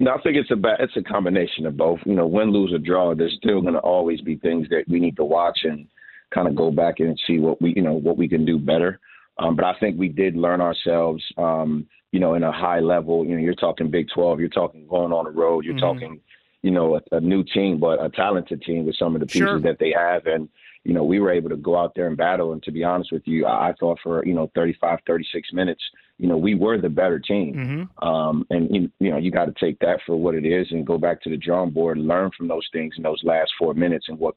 No, 0.00 0.12
I 0.14 0.20
think 0.22 0.36
it's 0.36 0.50
a 0.50 0.56
it's 0.82 0.96
a 0.96 1.02
combination 1.02 1.66
of 1.66 1.76
both. 1.76 2.00
You 2.06 2.14
know, 2.14 2.26
win, 2.26 2.50
lose, 2.50 2.72
or 2.72 2.78
draw. 2.78 3.14
There's 3.14 3.36
still 3.36 3.60
going 3.60 3.74
to 3.74 3.80
always 3.80 4.22
be 4.22 4.36
things 4.36 4.66
that 4.70 4.84
we 4.88 4.98
need 4.98 5.16
to 5.16 5.24
watch 5.24 5.60
and 5.64 5.86
kind 6.34 6.48
of 6.48 6.56
go 6.56 6.70
back 6.70 7.00
and 7.00 7.20
see 7.26 7.38
what 7.38 7.60
we 7.60 7.74
you 7.76 7.82
know 7.82 7.92
what 7.92 8.16
we 8.16 8.26
can 8.26 8.46
do 8.46 8.58
better. 8.58 8.98
Um, 9.36 9.56
but 9.56 9.66
I 9.66 9.74
think 9.78 9.98
we 9.98 10.08
did 10.08 10.36
learn 10.36 10.62
ourselves. 10.62 11.22
Um, 11.36 11.86
you 12.12 12.20
know, 12.20 12.34
in 12.34 12.44
a 12.44 12.52
high 12.52 12.78
level. 12.78 13.26
You 13.26 13.34
know, 13.34 13.42
you're 13.42 13.56
talking 13.56 13.90
Big 13.90 14.06
12. 14.14 14.38
You're 14.38 14.48
talking 14.48 14.86
going 14.86 15.12
on 15.12 15.24
the 15.24 15.32
road. 15.32 15.64
You're 15.64 15.74
mm-hmm. 15.74 15.80
talking 15.80 16.20
you 16.64 16.70
know, 16.70 16.96
a, 16.96 17.16
a, 17.16 17.20
new 17.20 17.44
team, 17.44 17.78
but 17.78 18.02
a 18.02 18.08
talented 18.08 18.62
team 18.62 18.86
with 18.86 18.96
some 18.96 19.14
of 19.14 19.20
the 19.20 19.26
pieces 19.26 19.40
sure. 19.40 19.60
that 19.60 19.78
they 19.78 19.92
have. 19.94 20.24
And, 20.24 20.48
you 20.82 20.94
know, 20.94 21.04
we 21.04 21.20
were 21.20 21.30
able 21.30 21.50
to 21.50 21.56
go 21.56 21.76
out 21.76 21.94
there 21.94 22.06
and 22.06 22.16
battle. 22.16 22.54
And 22.54 22.62
to 22.62 22.72
be 22.72 22.82
honest 22.82 23.12
with 23.12 23.20
you, 23.26 23.44
I, 23.44 23.68
I 23.68 23.74
thought 23.78 23.98
for, 24.02 24.24
you 24.24 24.32
know, 24.32 24.50
35, 24.54 25.00
36 25.06 25.52
minutes, 25.52 25.82
you 26.16 26.26
know, 26.26 26.38
we 26.38 26.54
were 26.54 26.80
the 26.80 26.88
better 26.88 27.18
team. 27.18 27.54
Mm-hmm. 27.54 28.08
Um, 28.08 28.46
and, 28.48 28.74
you, 28.74 28.90
you 28.98 29.10
know, 29.10 29.18
you 29.18 29.30
got 29.30 29.44
to 29.44 29.54
take 29.60 29.78
that 29.80 30.00
for 30.06 30.16
what 30.16 30.34
it 30.34 30.46
is 30.46 30.66
and 30.70 30.86
go 30.86 30.96
back 30.96 31.20
to 31.24 31.30
the 31.30 31.36
drawing 31.36 31.68
board 31.68 31.98
and 31.98 32.08
learn 32.08 32.30
from 32.34 32.48
those 32.48 32.66
things 32.72 32.94
in 32.96 33.02
those 33.02 33.20
last 33.24 33.52
four 33.58 33.74
minutes 33.74 34.06
and 34.08 34.18
what, 34.18 34.34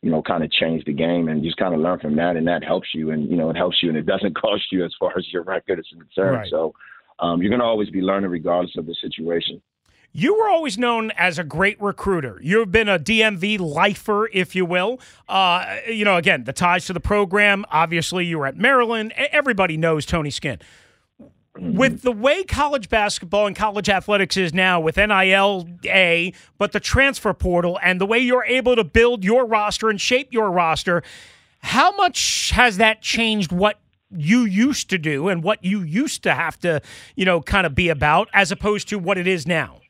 you 0.00 0.10
know, 0.10 0.22
kind 0.22 0.42
of 0.42 0.50
changed 0.50 0.86
the 0.86 0.94
game 0.94 1.28
and 1.28 1.42
just 1.42 1.58
kind 1.58 1.74
of 1.74 1.80
learn 1.80 2.00
from 2.00 2.16
that. 2.16 2.36
And 2.36 2.48
that 2.48 2.64
helps 2.64 2.88
you. 2.94 3.10
And, 3.10 3.28
you 3.28 3.36
know, 3.36 3.50
it 3.50 3.56
helps 3.56 3.82
you 3.82 3.90
and 3.90 3.98
it 3.98 4.06
doesn't 4.06 4.34
cost 4.40 4.72
you 4.72 4.82
as 4.82 4.94
far 4.98 5.12
as 5.18 5.30
your 5.30 5.42
record 5.42 5.78
is 5.78 5.88
concerned. 5.90 6.38
Right. 6.38 6.50
So 6.50 6.72
um, 7.18 7.42
you're 7.42 7.50
going 7.50 7.60
to 7.60 7.66
always 7.66 7.90
be 7.90 8.00
learning 8.00 8.30
regardless 8.30 8.78
of 8.78 8.86
the 8.86 8.94
situation. 9.02 9.60
You 10.18 10.34
were 10.34 10.48
always 10.48 10.78
known 10.78 11.10
as 11.18 11.38
a 11.38 11.44
great 11.44 11.78
recruiter. 11.78 12.40
You've 12.42 12.72
been 12.72 12.88
a 12.88 12.98
DMV 12.98 13.58
lifer, 13.60 14.30
if 14.32 14.56
you 14.56 14.64
will. 14.64 14.98
Uh, 15.28 15.76
you 15.86 16.06
know, 16.06 16.16
again, 16.16 16.44
the 16.44 16.54
ties 16.54 16.86
to 16.86 16.94
the 16.94 17.00
program. 17.00 17.66
Obviously, 17.70 18.24
you 18.24 18.38
were 18.38 18.46
at 18.46 18.56
Maryland. 18.56 19.12
Everybody 19.14 19.76
knows 19.76 20.06
Tony 20.06 20.30
Skinn. 20.30 20.58
With 21.58 22.00
the 22.00 22.12
way 22.12 22.44
college 22.44 22.88
basketball 22.88 23.46
and 23.46 23.54
college 23.54 23.90
athletics 23.90 24.38
is 24.38 24.54
now, 24.54 24.80
with 24.80 24.96
NIL, 24.96 25.68
A, 25.84 26.32
but 26.56 26.72
the 26.72 26.80
transfer 26.80 27.34
portal 27.34 27.78
and 27.82 28.00
the 28.00 28.06
way 28.06 28.18
you're 28.18 28.44
able 28.44 28.74
to 28.74 28.84
build 28.84 29.22
your 29.22 29.44
roster 29.44 29.90
and 29.90 30.00
shape 30.00 30.32
your 30.32 30.50
roster, 30.50 31.02
how 31.58 31.94
much 31.94 32.52
has 32.52 32.78
that 32.78 33.02
changed 33.02 33.52
what 33.52 33.78
you 34.10 34.44
used 34.46 34.88
to 34.88 34.96
do 34.96 35.28
and 35.28 35.42
what 35.42 35.62
you 35.62 35.82
used 35.82 36.22
to 36.22 36.32
have 36.32 36.58
to, 36.60 36.80
you 37.16 37.26
know, 37.26 37.42
kind 37.42 37.66
of 37.66 37.74
be 37.74 37.90
about 37.90 38.30
as 38.32 38.50
opposed 38.50 38.88
to 38.88 38.98
what 38.98 39.18
it 39.18 39.26
is 39.26 39.46
now? 39.46 39.80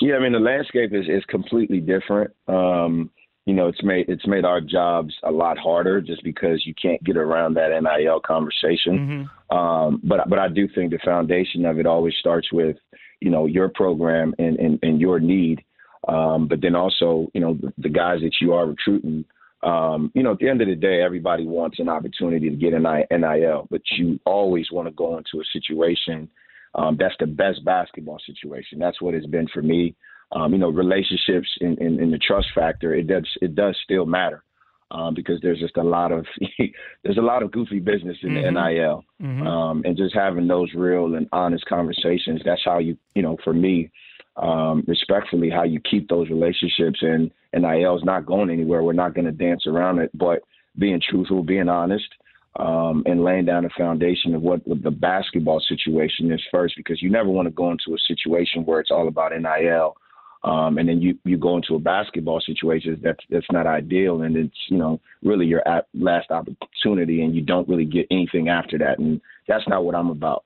Yeah, 0.00 0.16
I 0.16 0.20
mean 0.20 0.32
the 0.32 0.38
landscape 0.38 0.92
is 0.92 1.06
is 1.08 1.24
completely 1.28 1.80
different. 1.80 2.32
Um, 2.48 3.10
you 3.46 3.54
know, 3.54 3.68
it's 3.68 3.82
made 3.82 4.08
it's 4.08 4.26
made 4.26 4.44
our 4.44 4.60
jobs 4.60 5.14
a 5.22 5.30
lot 5.30 5.56
harder 5.56 6.00
just 6.00 6.22
because 6.24 6.66
you 6.66 6.74
can't 6.74 7.02
get 7.04 7.16
around 7.16 7.54
that 7.54 7.70
NIL 7.70 8.20
conversation. 8.20 9.30
Mm-hmm. 9.50 9.56
Um, 9.56 10.00
but 10.02 10.28
but 10.28 10.40
I 10.40 10.48
do 10.48 10.68
think 10.74 10.90
the 10.90 10.98
foundation 11.04 11.64
of 11.64 11.78
it 11.78 11.86
always 11.86 12.14
starts 12.18 12.52
with 12.52 12.76
you 13.20 13.30
know 13.30 13.46
your 13.46 13.68
program 13.68 14.34
and 14.38 14.58
and, 14.58 14.78
and 14.82 15.00
your 15.00 15.20
need, 15.20 15.64
um, 16.08 16.48
but 16.48 16.60
then 16.60 16.74
also 16.74 17.28
you 17.34 17.40
know 17.40 17.54
the, 17.54 17.72
the 17.78 17.88
guys 17.88 18.20
that 18.22 18.34
you 18.40 18.52
are 18.52 18.66
recruiting. 18.66 19.24
Um, 19.62 20.10
you 20.14 20.22
know, 20.22 20.32
at 20.32 20.38
the 20.38 20.48
end 20.48 20.60
of 20.60 20.68
the 20.68 20.76
day, 20.76 21.00
everybody 21.02 21.46
wants 21.46 21.78
an 21.78 21.88
opportunity 21.88 22.50
to 22.50 22.56
get 22.56 22.74
an 22.74 22.82
NIL, 22.82 23.66
but 23.70 23.80
you 23.96 24.20
always 24.26 24.70
want 24.70 24.86
to 24.86 24.92
go 24.92 25.16
into 25.16 25.40
a 25.40 25.44
situation 25.52 26.28
um, 26.76 26.96
that's 26.98 27.14
the 27.18 27.26
best 27.26 27.64
basketball 27.64 28.18
situation. 28.24 28.78
That's 28.78 29.00
what 29.00 29.14
it's 29.14 29.26
been 29.26 29.48
for 29.52 29.62
me. 29.62 29.96
Um, 30.32 30.52
you 30.52 30.58
know, 30.58 30.70
relationships 30.70 31.48
in, 31.60 31.76
in, 31.78 32.00
in, 32.00 32.10
the 32.10 32.18
trust 32.18 32.48
factor, 32.54 32.94
it 32.94 33.06
does 33.06 33.26
it 33.40 33.54
does 33.54 33.76
still 33.84 34.06
matter 34.06 34.42
um, 34.90 35.14
because 35.14 35.40
there's 35.40 35.60
just 35.60 35.76
a 35.76 35.82
lot 35.82 36.10
of 36.12 36.26
there's 37.04 37.16
a 37.16 37.22
lot 37.22 37.42
of 37.42 37.52
goofy 37.52 37.78
business 37.78 38.16
in 38.22 38.30
mm-hmm. 38.30 38.54
the 38.54 38.70
NIL, 38.70 39.04
mm-hmm. 39.22 39.46
Um, 39.46 39.82
and 39.84 39.96
just 39.96 40.14
having 40.14 40.48
those 40.48 40.68
real 40.74 41.14
and 41.14 41.28
honest 41.32 41.64
conversations. 41.66 42.42
That's 42.44 42.62
how 42.64 42.78
you 42.78 42.96
you 43.14 43.22
know 43.22 43.36
for 43.44 43.54
me, 43.54 43.90
um, 44.36 44.84
respectfully, 44.86 45.48
how 45.48 45.62
you 45.62 45.80
keep 45.80 46.08
those 46.08 46.28
relationships. 46.28 46.98
And 47.02 47.30
NIL 47.54 47.96
is 47.96 48.04
not 48.04 48.26
going 48.26 48.50
anywhere. 48.50 48.82
We're 48.82 48.94
not 48.94 49.14
going 49.14 49.26
to 49.26 49.32
dance 49.32 49.66
around 49.66 50.00
it, 50.00 50.10
but 50.12 50.40
being 50.76 51.00
truthful, 51.08 51.44
being 51.44 51.68
honest 51.68 52.08
um, 52.58 53.02
and 53.06 53.22
laying 53.22 53.44
down 53.44 53.64
a 53.64 53.70
foundation 53.70 54.34
of 54.34 54.42
what 54.42 54.60
the 54.64 54.90
basketball 54.90 55.60
situation 55.60 56.32
is 56.32 56.40
first, 56.50 56.74
because 56.76 57.02
you 57.02 57.10
never 57.10 57.28
want 57.28 57.46
to 57.46 57.50
go 57.50 57.70
into 57.70 57.94
a 57.94 57.98
situation 58.06 58.64
where 58.64 58.80
it's 58.80 58.90
all 58.90 59.08
about 59.08 59.32
NIL. 59.32 59.96
Um, 60.44 60.78
and 60.78 60.88
then 60.88 61.02
you, 61.02 61.18
you 61.24 61.36
go 61.36 61.56
into 61.56 61.74
a 61.74 61.80
basketball 61.80 62.40
situation 62.40 63.00
that's 63.02 63.24
that's 63.30 63.50
not 63.50 63.66
ideal, 63.66 64.22
and 64.22 64.36
it's 64.36 64.56
you 64.68 64.78
know 64.78 65.00
really 65.22 65.46
your 65.46 65.62
last 65.94 66.30
opportunity, 66.30 67.22
and 67.22 67.34
you 67.34 67.42
don't 67.42 67.68
really 67.68 67.84
get 67.84 68.06
anything 68.10 68.48
after 68.48 68.78
that, 68.78 68.98
and 68.98 69.20
that's 69.48 69.66
not 69.66 69.84
what 69.84 69.96
I'm 69.96 70.10
about. 70.10 70.44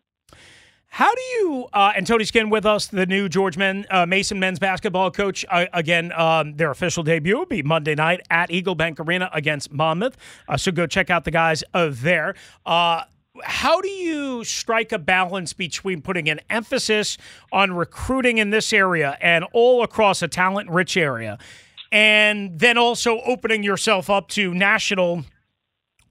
How 0.92 1.14
do 1.14 1.20
you 1.20 1.68
uh, 1.73 1.92
and 1.94 2.04
Tony 2.04 2.25
Skinn 2.25 2.50
with 2.50 2.66
us, 2.66 2.88
the 2.88 3.06
new 3.06 3.28
George 3.28 3.56
Men, 3.56 3.87
uh, 3.90 4.06
Mason 4.06 4.40
men's 4.40 4.59
basketball 4.59 5.12
coach? 5.12 5.47
Uh, 5.49 5.66
again, 5.73 6.11
um, 6.12 6.56
their 6.56 6.73
official 6.73 7.04
debut 7.04 7.38
will 7.38 7.47
be 7.47 7.62
Monday 7.62 7.94
night 7.94 8.20
at 8.28 8.50
Eagle 8.50 8.75
Bank 8.75 8.99
Arena 8.99 9.30
against 9.32 9.70
Monmouth. 9.73 10.16
Uh, 10.49 10.56
so 10.56 10.73
go 10.73 10.88
check 10.88 11.09
out 11.09 11.25
the 11.25 11.30
guys 11.30 11.62
there. 11.73 12.35
Uh, 12.66 13.04
how 13.44 13.80
do 13.80 13.88
you 13.88 14.42
strike 14.42 14.90
a 14.90 14.99
balance 14.99 15.52
between 15.52 16.02
putting 16.02 16.28
an 16.28 16.40
emphasis 16.50 17.16
on 17.52 17.73
recruiting 17.73 18.38
in 18.38 18.50
this 18.50 18.73
area 18.73 19.16
and 19.20 19.44
all 19.52 19.85
across 19.85 20.23
a 20.23 20.28
talent-rich 20.28 20.97
area, 20.97 21.38
and 21.92 22.59
then 22.59 22.76
also 22.76 23.20
opening 23.20 23.62
yourself 23.62 24.11
up 24.11 24.28
to 24.30 24.52
national? 24.52 25.25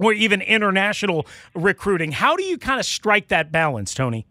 Or 0.02 0.14
even 0.14 0.42
international 0.42 1.28
recruiting. 1.54 2.14
How 2.14 2.38
do 2.38 2.44
you 2.44 2.58
kind 2.58 2.80
of 2.80 2.86
strike 2.86 3.28
that 3.28 3.52
balance, 3.52 3.94
Tony? 3.94 4.26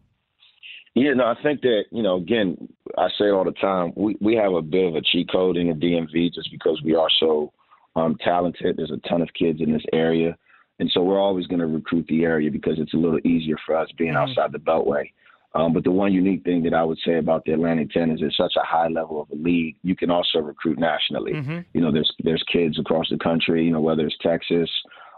Yeah, 0.99 1.15
no, 1.15 1.27
I 1.27 1.41
think 1.43 1.61
that 1.61 1.85
you 1.93 2.03
know, 2.03 2.17
again, 2.17 2.57
I 2.97 3.09
say 3.19 3.27
it 3.27 3.33
all 3.33 3.45
the 3.45 3.53
time. 3.53 3.93
We 3.97 4.17
we 4.21 4.35
have 4.35 4.53
a 4.53 4.63
bit 4.63 4.87
of 4.89 4.97
a 4.97 5.01
cheat 5.01 5.31
code 5.31 5.57
in 5.57 5.69
the 5.69 5.75
DMV 5.75 6.35
just 6.35 6.51
because 6.51 6.81
we 6.85 6.97
are 6.97 7.09
so 7.21 7.53
um, 7.95 8.17
talented. 8.23 8.77
There's 8.77 8.91
a 8.91 9.09
ton 9.09 9.23
of 9.23 9.29
kids 9.39 9.61
in 9.61 9.73
this 9.73 9.85
area, 9.93 10.37
and 10.81 10.91
so 10.93 11.03
we're 11.03 11.21
always 11.21 11.47
going 11.47 11.61
to 11.61 11.67
recruit 11.67 12.07
the 12.09 12.25
area 12.25 12.51
because 12.51 12.79
it's 12.79 12.95
a 12.95 12.97
little 12.97 13.21
easier 13.25 13.57
for 13.65 13.77
us 13.77 13.89
being 13.97 14.15
mm-hmm. 14.15 14.31
outside 14.31 14.51
the 14.51 14.59
Beltway. 14.59 15.13
Um, 15.55 15.73
but 15.73 15.85
the 15.85 15.91
one 15.91 16.13
unique 16.13 16.45
thing 16.45 16.63
that 16.65 16.75
I 16.75 16.85
would 16.85 16.99
say 17.07 17.19
about 17.19 17.45
the 17.45 17.53
Atlantic 17.53 17.91
10 17.91 18.11
is 18.11 18.21
it's 18.21 18.37
such 18.37 18.53
a 18.57 18.67
high 18.67 18.89
level 18.89 19.23
of 19.23 19.31
a 19.31 19.35
league. 19.35 19.77
You 19.83 19.97
can 19.97 20.11
also 20.11 20.41
recruit 20.41 20.79
nationally. 20.79 21.33
Mm-hmm. 21.33 21.59
You 21.73 21.81
know, 21.81 21.93
there's 21.93 22.13
there's 22.25 22.45
kids 22.53 22.79
across 22.79 23.09
the 23.09 23.19
country. 23.19 23.65
You 23.65 23.73
know, 23.73 23.81
whether 23.81 24.05
it's 24.05 24.19
Texas, 24.21 24.71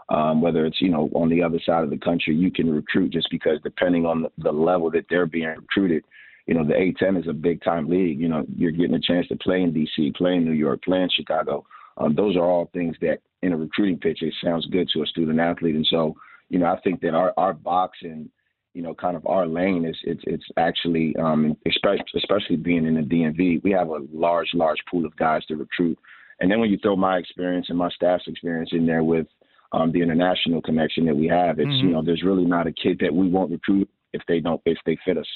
um, 0.09 0.41
whether 0.41 0.65
it's 0.65 0.81
you 0.81 0.89
know 0.89 1.09
on 1.13 1.29
the 1.29 1.41
other 1.41 1.59
side 1.65 1.83
of 1.83 1.89
the 1.89 1.97
country, 1.97 2.35
you 2.35 2.51
can 2.51 2.69
recruit 2.69 3.11
just 3.11 3.29
because 3.31 3.59
depending 3.63 4.05
on 4.05 4.23
the, 4.23 4.31
the 4.37 4.51
level 4.51 4.91
that 4.91 5.05
they're 5.09 5.25
being 5.25 5.47
recruited. 5.47 6.03
You 6.47 6.55
know, 6.55 6.65
the 6.65 6.73
A10 6.73 7.19
is 7.19 7.27
a 7.29 7.33
big 7.33 7.63
time 7.63 7.87
league. 7.87 8.19
You 8.19 8.27
know, 8.27 8.43
you're 8.57 8.71
getting 8.71 8.95
a 8.95 8.99
chance 8.99 9.27
to 9.27 9.35
play 9.35 9.61
in 9.61 9.71
DC, 9.73 10.15
play 10.15 10.35
in 10.35 10.43
New 10.43 10.53
York, 10.53 10.83
play 10.83 11.01
in 11.01 11.09
Chicago. 11.15 11.63
Um, 11.97 12.15
those 12.15 12.35
are 12.35 12.43
all 12.43 12.69
things 12.73 12.95
that 13.01 13.19
in 13.41 13.53
a 13.53 13.57
recruiting 13.57 13.99
pitch 13.99 14.21
it 14.21 14.33
sounds 14.43 14.65
good 14.65 14.89
to 14.93 15.03
a 15.03 15.05
student 15.05 15.39
athlete. 15.39 15.75
And 15.75 15.87
so, 15.89 16.15
you 16.49 16.59
know, 16.59 16.65
I 16.65 16.79
think 16.81 17.01
that 17.01 17.13
our 17.13 17.33
our 17.37 17.53
box 17.53 17.99
and 18.01 18.29
you 18.73 18.81
know, 18.81 18.93
kind 18.93 19.17
of 19.17 19.25
our 19.27 19.45
lane 19.45 19.85
is 19.85 19.97
it's 20.03 20.23
it's 20.25 20.45
actually 20.57 21.15
um, 21.17 21.57
especially 21.67 22.05
especially 22.15 22.55
being 22.55 22.85
in 22.85 22.95
the 22.95 23.01
DMV, 23.01 23.63
we 23.63 23.71
have 23.71 23.89
a 23.89 23.99
large 24.13 24.49
large 24.53 24.79
pool 24.89 25.05
of 25.05 25.15
guys 25.17 25.45
to 25.47 25.55
recruit. 25.55 25.97
And 26.39 26.49
then 26.49 26.59
when 26.59 26.69
you 26.69 26.77
throw 26.81 26.95
my 26.95 27.17
experience 27.17 27.67
and 27.69 27.77
my 27.77 27.89
staff's 27.89 28.27
experience 28.27 28.69
in 28.71 28.85
there 28.85 29.03
with 29.03 29.27
um, 29.71 29.91
the 29.91 30.01
international 30.01 30.61
connection 30.61 31.05
that 31.05 31.15
we 31.15 31.27
have. 31.27 31.59
It's 31.59 31.67
mm-hmm. 31.67 31.87
you 31.87 31.93
know, 31.93 32.01
there's 32.03 32.23
really 32.23 32.45
not 32.45 32.67
a 32.67 32.71
kid 32.71 32.99
that 32.99 33.13
we 33.13 33.27
won't 33.27 33.51
recruit 33.51 33.89
if 34.13 34.21
they 34.27 34.39
don't 34.39 34.61
if 34.65 34.77
they 34.85 34.97
fit 35.05 35.17
us. 35.17 35.27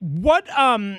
What 0.00 0.48
um, 0.58 0.98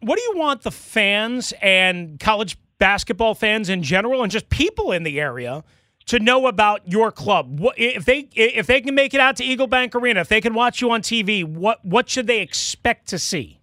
what 0.00 0.16
do 0.16 0.22
you 0.22 0.34
want 0.36 0.62
the 0.62 0.70
fans 0.70 1.52
and 1.60 2.20
college 2.20 2.56
basketball 2.78 3.34
fans 3.34 3.68
in 3.68 3.82
general, 3.82 4.22
and 4.22 4.30
just 4.30 4.48
people 4.48 4.92
in 4.92 5.02
the 5.02 5.20
area? 5.20 5.64
to 6.08 6.18
know 6.18 6.46
about 6.46 6.90
your 6.90 7.12
club. 7.12 7.60
What, 7.60 7.78
if 7.78 8.06
they 8.06 8.28
if 8.34 8.66
they 8.66 8.80
can 8.80 8.94
make 8.94 9.12
it 9.12 9.20
out 9.20 9.36
to 9.36 9.44
Eagle 9.44 9.66
Bank 9.66 9.94
Arena, 9.94 10.20
if 10.20 10.28
they 10.28 10.40
can 10.40 10.54
watch 10.54 10.80
you 10.80 10.90
on 10.90 11.02
TV, 11.02 11.44
what 11.44 11.84
what 11.84 12.08
should 12.08 12.26
they 12.26 12.40
expect 12.40 13.08
to 13.08 13.18
see? 13.18 13.60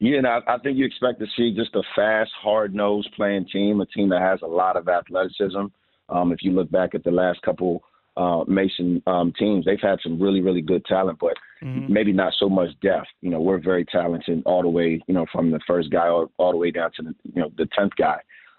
Yeah, 0.00 0.16
and 0.18 0.26
I, 0.26 0.40
I 0.48 0.58
think 0.58 0.78
you 0.78 0.86
expect 0.86 1.20
to 1.20 1.26
see 1.36 1.54
just 1.54 1.74
a 1.74 1.82
fast, 1.94 2.30
hard 2.42 2.74
nosed 2.74 3.12
playing 3.14 3.46
team, 3.52 3.82
a 3.82 3.86
team 3.86 4.08
that 4.08 4.22
has 4.22 4.40
a 4.42 4.46
lot 4.46 4.78
of 4.78 4.88
athleticism, 4.88 5.66
um, 6.10 6.32
if 6.32 6.42
you 6.42 6.52
look 6.52 6.70
back 6.70 6.94
at 6.94 7.04
the 7.04 7.10
last 7.10 7.40
couple 7.42 7.82
uh, 8.16 8.44
Mason 8.46 9.02
um, 9.06 9.32
teams. 9.38 9.64
They've 9.64 9.80
had 9.80 9.98
some 10.02 10.20
really, 10.20 10.40
really 10.40 10.60
good 10.60 10.84
talent, 10.84 11.18
but 11.20 11.34
mm-hmm. 11.62 11.92
maybe 11.92 12.12
not 12.12 12.32
so 12.38 12.48
much 12.48 12.70
depth. 12.82 13.06
You 13.20 13.30
know, 13.30 13.40
we're 13.40 13.62
very 13.62 13.84
talented 13.84 14.42
all 14.44 14.62
the 14.62 14.68
way, 14.68 15.02
you 15.06 15.14
know, 15.14 15.26
from 15.32 15.50
the 15.50 15.60
first 15.66 15.90
guy 15.90 16.08
all, 16.08 16.30
all 16.36 16.50
the 16.50 16.58
way 16.58 16.70
down 16.70 16.90
to 16.96 17.02
the, 17.02 17.14
you 17.22 17.40
know, 17.40 17.50
the 17.56 17.68
tenth 17.76 17.92
guy. 17.96 18.18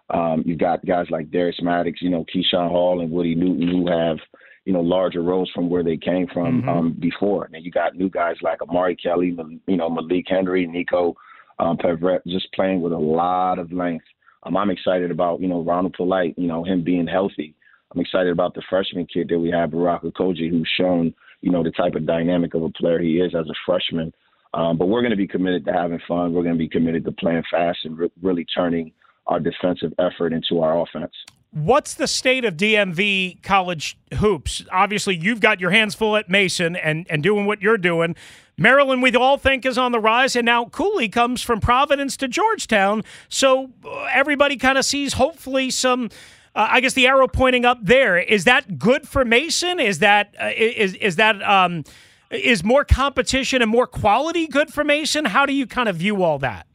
Um, 0.09 0.43
you've 0.45 0.59
got 0.59 0.85
guys 0.85 1.07
like 1.09 1.31
Darius 1.31 1.59
Maddox, 1.61 2.01
you 2.01 2.09
know, 2.09 2.25
Keyshawn 2.33 2.69
Hall 2.69 3.01
and 3.01 3.11
Woody 3.11 3.35
Newton 3.35 3.67
who 3.67 3.89
have, 3.89 4.17
you 4.65 4.73
know, 4.73 4.81
larger 4.81 5.21
roles 5.21 5.49
from 5.53 5.69
where 5.69 5.83
they 5.83 5.97
came 5.97 6.27
from 6.33 6.61
mm-hmm. 6.61 6.69
um, 6.69 6.97
before. 6.99 7.49
And 7.51 7.63
you 7.63 7.71
got 7.71 7.95
new 7.95 8.09
guys 8.09 8.35
like 8.41 8.61
Amari 8.61 8.95
Kelly, 8.95 9.35
you 9.67 9.77
know, 9.77 9.89
Malik 9.89 10.25
Henry, 10.27 10.67
Nico 10.67 11.15
um, 11.59 11.77
Peverett, 11.77 12.21
just 12.27 12.51
playing 12.53 12.81
with 12.81 12.93
a 12.93 12.97
lot 12.97 13.59
of 13.59 13.71
length. 13.71 14.05
Um, 14.43 14.57
I'm 14.57 14.69
excited 14.69 15.11
about, 15.11 15.41
you 15.41 15.47
know, 15.47 15.61
Ronald 15.61 15.93
Polite, 15.93 16.35
you 16.37 16.47
know, 16.47 16.63
him 16.63 16.83
being 16.83 17.07
healthy. 17.07 17.55
I'm 17.93 18.01
excited 18.01 18.31
about 18.31 18.53
the 18.53 18.63
freshman 18.69 19.05
kid 19.05 19.27
that 19.29 19.39
we 19.39 19.51
have, 19.51 19.71
Barak 19.71 20.03
Okojie, 20.03 20.49
who's 20.49 20.69
shown, 20.77 21.13
you 21.41 21.51
know, 21.51 21.63
the 21.63 21.71
type 21.71 21.95
of 21.95 22.05
dynamic 22.05 22.53
of 22.53 22.63
a 22.63 22.69
player 22.69 22.99
he 22.99 23.19
is 23.19 23.35
as 23.35 23.47
a 23.49 23.53
freshman. 23.65 24.13
Um, 24.53 24.77
but 24.77 24.87
we're 24.87 25.01
going 25.01 25.11
to 25.11 25.17
be 25.17 25.27
committed 25.27 25.65
to 25.65 25.73
having 25.73 25.99
fun. 26.07 26.33
We're 26.33 26.43
going 26.43 26.55
to 26.55 26.59
be 26.59 26.69
committed 26.69 27.05
to 27.05 27.11
playing 27.11 27.43
fast 27.51 27.79
and 27.83 27.97
re- 27.97 28.11
really 28.21 28.45
turning 28.45 28.91
our 29.27 29.39
defensive 29.39 29.93
effort 29.99 30.33
into 30.33 30.61
our 30.61 30.81
offense. 30.81 31.13
What's 31.53 31.95
the 31.95 32.07
state 32.07 32.45
of 32.45 32.55
DMV 32.55 33.43
college 33.43 33.97
hoops? 34.17 34.63
Obviously, 34.71 35.17
you've 35.17 35.41
got 35.41 35.59
your 35.59 35.71
hands 35.71 35.95
full 35.95 36.15
at 36.15 36.29
Mason 36.29 36.77
and, 36.77 37.05
and 37.09 37.21
doing 37.21 37.45
what 37.45 37.61
you're 37.61 37.77
doing. 37.77 38.15
Maryland, 38.57 39.01
we 39.01 39.13
all 39.15 39.37
think, 39.37 39.65
is 39.65 39.77
on 39.77 39.91
the 39.91 39.99
rise, 39.99 40.35
and 40.35 40.45
now 40.45 40.65
Cooley 40.65 41.09
comes 41.09 41.41
from 41.41 41.59
Providence 41.59 42.15
to 42.17 42.29
Georgetown. 42.29 43.03
So 43.27 43.71
uh, 43.83 44.07
everybody 44.13 44.55
kind 44.55 44.77
of 44.77 44.85
sees, 44.85 45.13
hopefully, 45.13 45.69
some. 45.71 46.09
Uh, 46.53 46.67
I 46.69 46.81
guess 46.81 46.93
the 46.93 47.07
arrow 47.07 47.27
pointing 47.27 47.65
up 47.65 47.79
there 47.81 48.17
is 48.17 48.43
that 48.43 48.77
good 48.77 49.07
for 49.07 49.23
Mason? 49.23 49.79
Is 49.79 49.99
that 49.99 50.35
uh, 50.39 50.51
is 50.55 50.95
is 50.95 51.15
that 51.15 51.41
um, 51.43 51.85
is 52.29 52.63
more 52.63 52.83
competition 52.85 53.61
and 53.61 53.71
more 53.71 53.87
quality 53.87 54.47
good 54.47 54.71
for 54.73 54.83
Mason? 54.83 55.25
How 55.25 55.45
do 55.45 55.53
you 55.53 55.65
kind 55.65 55.89
of 55.89 55.95
view 55.95 56.23
all 56.23 56.39
that? 56.39 56.67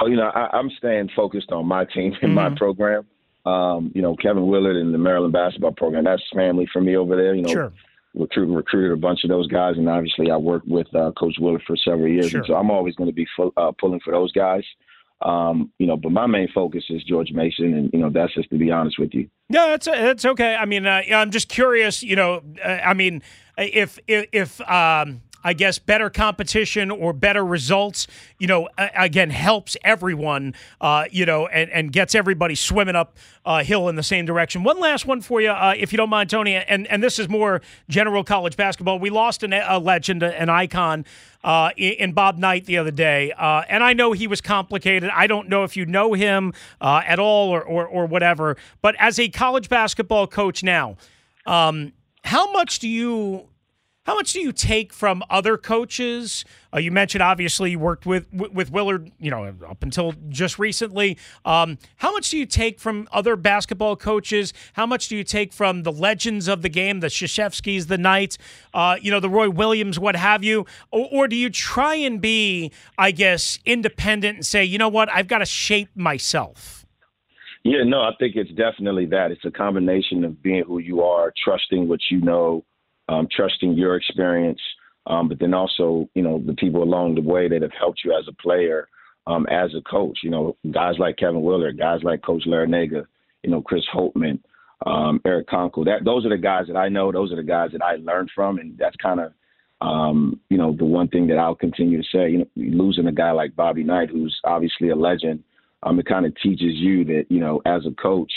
Oh, 0.00 0.06
you 0.06 0.16
know, 0.16 0.30
I, 0.34 0.58
am 0.58 0.70
staying 0.78 1.10
focused 1.14 1.52
on 1.52 1.66
my 1.66 1.84
team 1.84 2.14
and 2.22 2.34
mm-hmm. 2.34 2.34
my 2.34 2.54
program. 2.56 3.06
Um, 3.44 3.90
you 3.94 4.02
know, 4.02 4.14
Kevin 4.16 4.46
Willard 4.46 4.76
and 4.76 4.94
the 4.94 4.98
Maryland 4.98 5.32
basketball 5.32 5.72
program. 5.72 6.04
That's 6.04 6.22
family 6.34 6.68
for 6.72 6.80
me 6.80 6.96
over 6.96 7.16
there. 7.16 7.34
You 7.34 7.42
know, 7.42 7.52
sure. 7.52 7.72
recruited 8.14 8.54
recruited 8.54 8.92
a 8.92 8.96
bunch 8.96 9.24
of 9.24 9.30
those 9.30 9.48
guys, 9.48 9.76
and 9.76 9.88
obviously 9.88 10.30
I 10.30 10.36
worked 10.36 10.68
with 10.68 10.92
uh, 10.94 11.12
Coach 11.18 11.36
Willard 11.40 11.62
for 11.66 11.76
several 11.76 12.08
years, 12.08 12.30
sure. 12.30 12.44
so 12.46 12.54
I'm 12.54 12.70
always 12.70 12.94
going 12.94 13.10
to 13.10 13.14
be 13.14 13.26
full, 13.36 13.52
uh, 13.56 13.72
pulling 13.80 14.00
for 14.00 14.12
those 14.12 14.32
guys. 14.32 14.64
Um, 15.22 15.70
you 15.78 15.86
know, 15.86 15.96
but 15.96 16.10
my 16.10 16.26
main 16.26 16.48
focus 16.52 16.84
is 16.90 17.02
George 17.04 17.30
Mason, 17.32 17.74
and 17.74 17.90
you 17.92 18.00
know 18.00 18.10
that's 18.10 18.34
just 18.34 18.50
to 18.50 18.58
be 18.58 18.70
honest 18.70 18.98
with 18.98 19.14
you. 19.14 19.28
Yeah, 19.48 19.68
that's 19.68 19.86
that's 19.86 20.24
okay. 20.24 20.56
I 20.56 20.64
mean, 20.64 20.86
uh, 20.86 21.02
I'm 21.12 21.30
just 21.30 21.48
curious. 21.48 22.02
You 22.02 22.16
know, 22.16 22.42
uh, 22.64 22.68
I 22.68 22.94
mean, 22.94 23.22
if 23.56 23.98
if, 24.08 24.26
if 24.32 24.60
um, 24.62 25.20
I 25.44 25.52
guess 25.52 25.78
better 25.78 26.10
competition 26.10 26.90
or 26.90 27.12
better 27.12 27.44
results, 27.44 28.06
you 28.38 28.46
know, 28.46 28.68
again 28.78 29.30
helps 29.30 29.76
everyone, 29.84 30.54
uh, 30.80 31.04
you 31.10 31.26
know, 31.26 31.46
and, 31.46 31.70
and 31.70 31.92
gets 31.92 32.14
everybody 32.14 32.54
swimming 32.54 32.96
up 32.96 33.16
uh, 33.44 33.62
hill 33.64 33.88
in 33.88 33.96
the 33.96 34.02
same 34.02 34.24
direction. 34.24 34.62
One 34.62 34.78
last 34.80 35.06
one 35.06 35.20
for 35.20 35.40
you, 35.40 35.50
uh, 35.50 35.74
if 35.76 35.92
you 35.92 35.96
don't 35.96 36.10
mind, 36.10 36.30
Tony, 36.30 36.54
and 36.54 36.86
and 36.86 37.02
this 37.02 37.18
is 37.18 37.28
more 37.28 37.60
general 37.88 38.24
college 38.24 38.56
basketball. 38.56 38.98
We 38.98 39.10
lost 39.10 39.42
an, 39.42 39.52
a 39.52 39.78
legend, 39.78 40.22
an 40.22 40.48
icon. 40.48 41.04
Uh, 41.44 41.70
in 41.76 42.12
Bob 42.12 42.38
Knight 42.38 42.66
the 42.66 42.78
other 42.78 42.92
day, 42.92 43.32
uh, 43.32 43.64
and 43.68 43.82
I 43.82 43.94
know 43.94 44.12
he 44.12 44.28
was 44.28 44.40
complicated. 44.40 45.10
I 45.12 45.26
don't 45.26 45.48
know 45.48 45.64
if 45.64 45.76
you 45.76 45.84
know 45.84 46.12
him 46.12 46.52
uh, 46.80 47.02
at 47.04 47.18
all 47.18 47.50
or, 47.50 47.60
or, 47.60 47.84
or 47.84 48.06
whatever. 48.06 48.56
But 48.80 48.94
as 49.00 49.18
a 49.18 49.28
college 49.28 49.68
basketball 49.68 50.28
coach 50.28 50.62
now, 50.62 50.96
um, 51.44 51.94
how 52.22 52.52
much 52.52 52.78
do 52.78 52.88
you 52.88 53.48
how 54.04 54.16
much 54.16 54.32
do 54.32 54.40
you 54.40 54.50
take 54.50 54.92
from 54.92 55.22
other 55.30 55.56
coaches? 55.56 56.44
Uh, 56.74 56.80
you 56.80 56.90
mentioned 56.90 57.22
obviously 57.22 57.70
you 57.72 57.78
worked 57.78 58.04
with 58.04 58.26
with 58.32 58.72
Willard, 58.72 59.12
you 59.20 59.30
know, 59.30 59.54
up 59.68 59.82
until 59.82 60.14
just 60.28 60.58
recently. 60.58 61.16
Um, 61.44 61.78
how 61.96 62.10
much 62.10 62.30
do 62.30 62.36
you 62.36 62.46
take 62.46 62.80
from 62.80 63.06
other 63.12 63.36
basketball 63.36 63.94
coaches? 63.94 64.52
How 64.72 64.86
much 64.86 65.06
do 65.06 65.16
you 65.16 65.22
take 65.22 65.52
from 65.52 65.84
the 65.84 65.92
legends 65.92 66.48
of 66.48 66.62
the 66.62 66.68
game, 66.68 66.98
the 66.98 67.06
Krzyzewskis, 67.06 67.86
the 67.86 67.98
Knights, 67.98 68.38
uh, 68.74 68.96
you 69.00 69.12
know, 69.12 69.20
the 69.20 69.30
Roy 69.30 69.48
Williams, 69.48 70.00
what 70.00 70.16
have 70.16 70.42
you? 70.42 70.66
Or, 70.90 71.08
or 71.12 71.28
do 71.28 71.36
you 71.36 71.48
try 71.48 71.94
and 71.94 72.20
be, 72.20 72.72
I 72.98 73.12
guess, 73.12 73.60
independent 73.64 74.36
and 74.36 74.46
say, 74.46 74.64
you 74.64 74.78
know 74.78 74.88
what, 74.88 75.10
I've 75.12 75.28
got 75.28 75.38
to 75.38 75.46
shape 75.46 75.90
myself? 75.94 76.84
Yeah, 77.62 77.84
no, 77.84 78.00
I 78.00 78.10
think 78.18 78.34
it's 78.34 78.50
definitely 78.50 79.06
that. 79.06 79.30
It's 79.30 79.44
a 79.44 79.52
combination 79.52 80.24
of 80.24 80.42
being 80.42 80.64
who 80.66 80.80
you 80.80 81.02
are, 81.02 81.32
trusting 81.44 81.86
what 81.86 82.00
you 82.10 82.20
know 82.20 82.64
um, 83.08 83.28
trusting 83.34 83.72
your 83.74 83.96
experience, 83.96 84.60
um, 85.06 85.28
but 85.28 85.38
then 85.38 85.54
also, 85.54 86.08
you 86.14 86.22
know, 86.22 86.42
the 86.44 86.54
people 86.54 86.82
along 86.82 87.14
the 87.14 87.20
way 87.20 87.48
that 87.48 87.62
have 87.62 87.72
helped 87.78 88.00
you 88.04 88.12
as 88.16 88.26
a 88.28 88.42
player, 88.42 88.88
um, 89.26 89.46
as 89.46 89.70
a 89.74 89.82
coach. 89.82 90.18
You 90.22 90.30
know, 90.30 90.56
guys 90.70 90.94
like 90.98 91.16
Kevin 91.16 91.42
Willard, 91.42 91.78
guys 91.78 92.00
like 92.02 92.22
Coach 92.22 92.44
Larrañaga, 92.46 93.06
you 93.42 93.50
know, 93.50 93.62
Chris 93.62 93.84
Holtmann, 93.92 94.40
um, 94.86 95.20
Eric 95.24 95.48
Konkol. 95.48 95.84
That 95.84 96.04
those 96.04 96.24
are 96.24 96.30
the 96.30 96.38
guys 96.38 96.66
that 96.68 96.76
I 96.76 96.88
know. 96.88 97.10
Those 97.10 97.32
are 97.32 97.36
the 97.36 97.42
guys 97.42 97.70
that 97.72 97.82
I 97.82 97.96
learned 97.96 98.30
from, 98.34 98.58
and 98.58 98.76
that's 98.78 98.96
kind 98.96 99.20
of, 99.20 99.32
um, 99.80 100.40
you 100.48 100.58
know, 100.58 100.74
the 100.76 100.84
one 100.84 101.08
thing 101.08 101.26
that 101.28 101.38
I'll 101.38 101.54
continue 101.54 102.00
to 102.00 102.08
say. 102.08 102.30
You 102.30 102.38
know, 102.38 102.46
losing 102.56 103.06
a 103.08 103.12
guy 103.12 103.32
like 103.32 103.56
Bobby 103.56 103.82
Knight, 103.82 104.10
who's 104.10 104.38
obviously 104.44 104.90
a 104.90 104.96
legend, 104.96 105.42
um, 105.82 105.98
it 105.98 106.06
kind 106.06 106.26
of 106.26 106.34
teaches 106.36 106.74
you 106.76 107.04
that, 107.06 107.26
you 107.28 107.40
know, 107.40 107.60
as 107.66 107.84
a 107.86 107.90
coach 108.00 108.32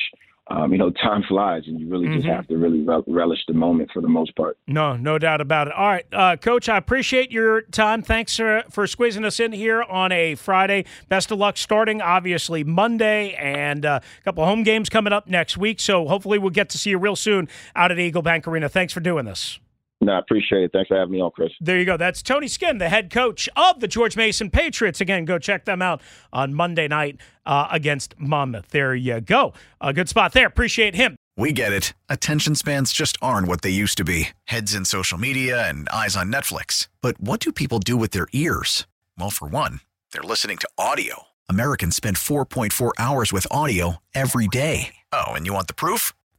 um, 0.47 0.71
you 0.71 0.77
know, 0.77 0.91
time 0.91 1.23
flies, 1.27 1.63
and 1.65 1.79
you 1.79 1.87
really 1.87 2.05
mm-hmm. 2.05 2.17
just 2.17 2.27
have 2.27 2.47
to 2.47 2.57
really 2.57 2.85
relish 3.07 3.39
the 3.47 3.53
moment 3.53 3.89
for 3.91 4.01
the 4.01 4.07
most 4.07 4.35
part. 4.35 4.57
No, 4.67 4.95
no 4.95 5.17
doubt 5.17 5.41
about 5.41 5.67
it. 5.67 5.73
All 5.73 5.87
right, 5.87 6.05
uh, 6.13 6.37
Coach, 6.37 6.69
I 6.69 6.77
appreciate 6.77 7.31
your 7.31 7.61
time. 7.63 8.03
Thanks 8.03 8.35
for, 8.37 8.63
for 8.69 8.85
squeezing 8.85 9.25
us 9.25 9.39
in 9.39 9.53
here 9.53 9.81
on 9.81 10.11
a 10.11 10.35
Friday. 10.35 10.85
Best 11.09 11.31
of 11.31 11.39
luck 11.39 11.57
starting, 11.57 11.99
obviously, 11.99 12.63
Monday, 12.63 13.33
and 13.33 13.85
uh, 13.85 13.99
a 14.03 14.23
couple 14.23 14.45
home 14.45 14.61
games 14.61 14.87
coming 14.87 15.13
up 15.13 15.27
next 15.27 15.57
week. 15.57 15.79
So 15.79 16.07
hopefully 16.07 16.37
we'll 16.37 16.51
get 16.51 16.69
to 16.69 16.77
see 16.77 16.91
you 16.91 16.99
real 16.99 17.15
soon 17.15 17.47
out 17.75 17.91
at 17.91 17.97
Eagle 17.97 18.21
Bank 18.21 18.47
Arena. 18.47 18.69
Thanks 18.69 18.93
for 18.93 18.99
doing 18.99 19.25
this. 19.25 19.59
No, 20.01 20.13
I 20.13 20.19
appreciate 20.19 20.63
it. 20.63 20.71
Thanks 20.73 20.89
for 20.89 20.97
having 20.97 21.13
me 21.13 21.21
on, 21.21 21.31
Chris. 21.31 21.51
There 21.61 21.79
you 21.79 21.85
go. 21.85 21.97
That's 21.97 22.21
Tony 22.21 22.47
Skinn, 22.47 22.77
the 22.79 22.89
head 22.89 23.09
coach 23.09 23.47
of 23.55 23.79
the 23.79 23.87
George 23.87 24.17
Mason 24.17 24.49
Patriots. 24.49 24.99
Again, 24.99 25.25
go 25.25 25.39
check 25.39 25.65
them 25.65 25.81
out 25.81 26.01
on 26.33 26.53
Monday 26.53 26.87
night 26.87 27.17
uh, 27.45 27.67
against 27.71 28.13
Monmouth. 28.19 28.69
There 28.69 28.93
you 28.93 29.21
go. 29.21 29.53
A 29.79 29.93
good 29.93 30.09
spot 30.09 30.33
there. 30.33 30.47
Appreciate 30.47 30.95
him. 30.95 31.15
We 31.37 31.51
get 31.51 31.73
it. 31.73 31.93
Attention 32.07 32.55
spans 32.55 32.93
just 32.93 33.17
aren't 33.21 33.47
what 33.47 33.61
they 33.61 33.69
used 33.69 33.97
to 33.97 34.03
be 34.03 34.29
heads 34.45 34.73
in 34.73 34.85
social 34.85 35.17
media 35.17 35.67
and 35.67 35.87
eyes 35.89 36.15
on 36.15 36.31
Netflix. 36.31 36.87
But 37.01 37.19
what 37.19 37.39
do 37.39 37.51
people 37.51 37.79
do 37.79 37.97
with 37.97 38.11
their 38.11 38.27
ears? 38.31 38.87
Well, 39.17 39.29
for 39.29 39.47
one, 39.47 39.81
they're 40.11 40.23
listening 40.23 40.57
to 40.57 40.69
audio. 40.77 41.23
Americans 41.49 41.95
spend 41.95 42.17
4.4 42.17 42.91
hours 42.97 43.31
with 43.33 43.47
audio 43.51 43.97
every 44.13 44.47
day. 44.47 44.95
Oh, 45.11 45.33
and 45.33 45.45
you 45.45 45.53
want 45.53 45.67
the 45.67 45.73
proof? 45.73 46.13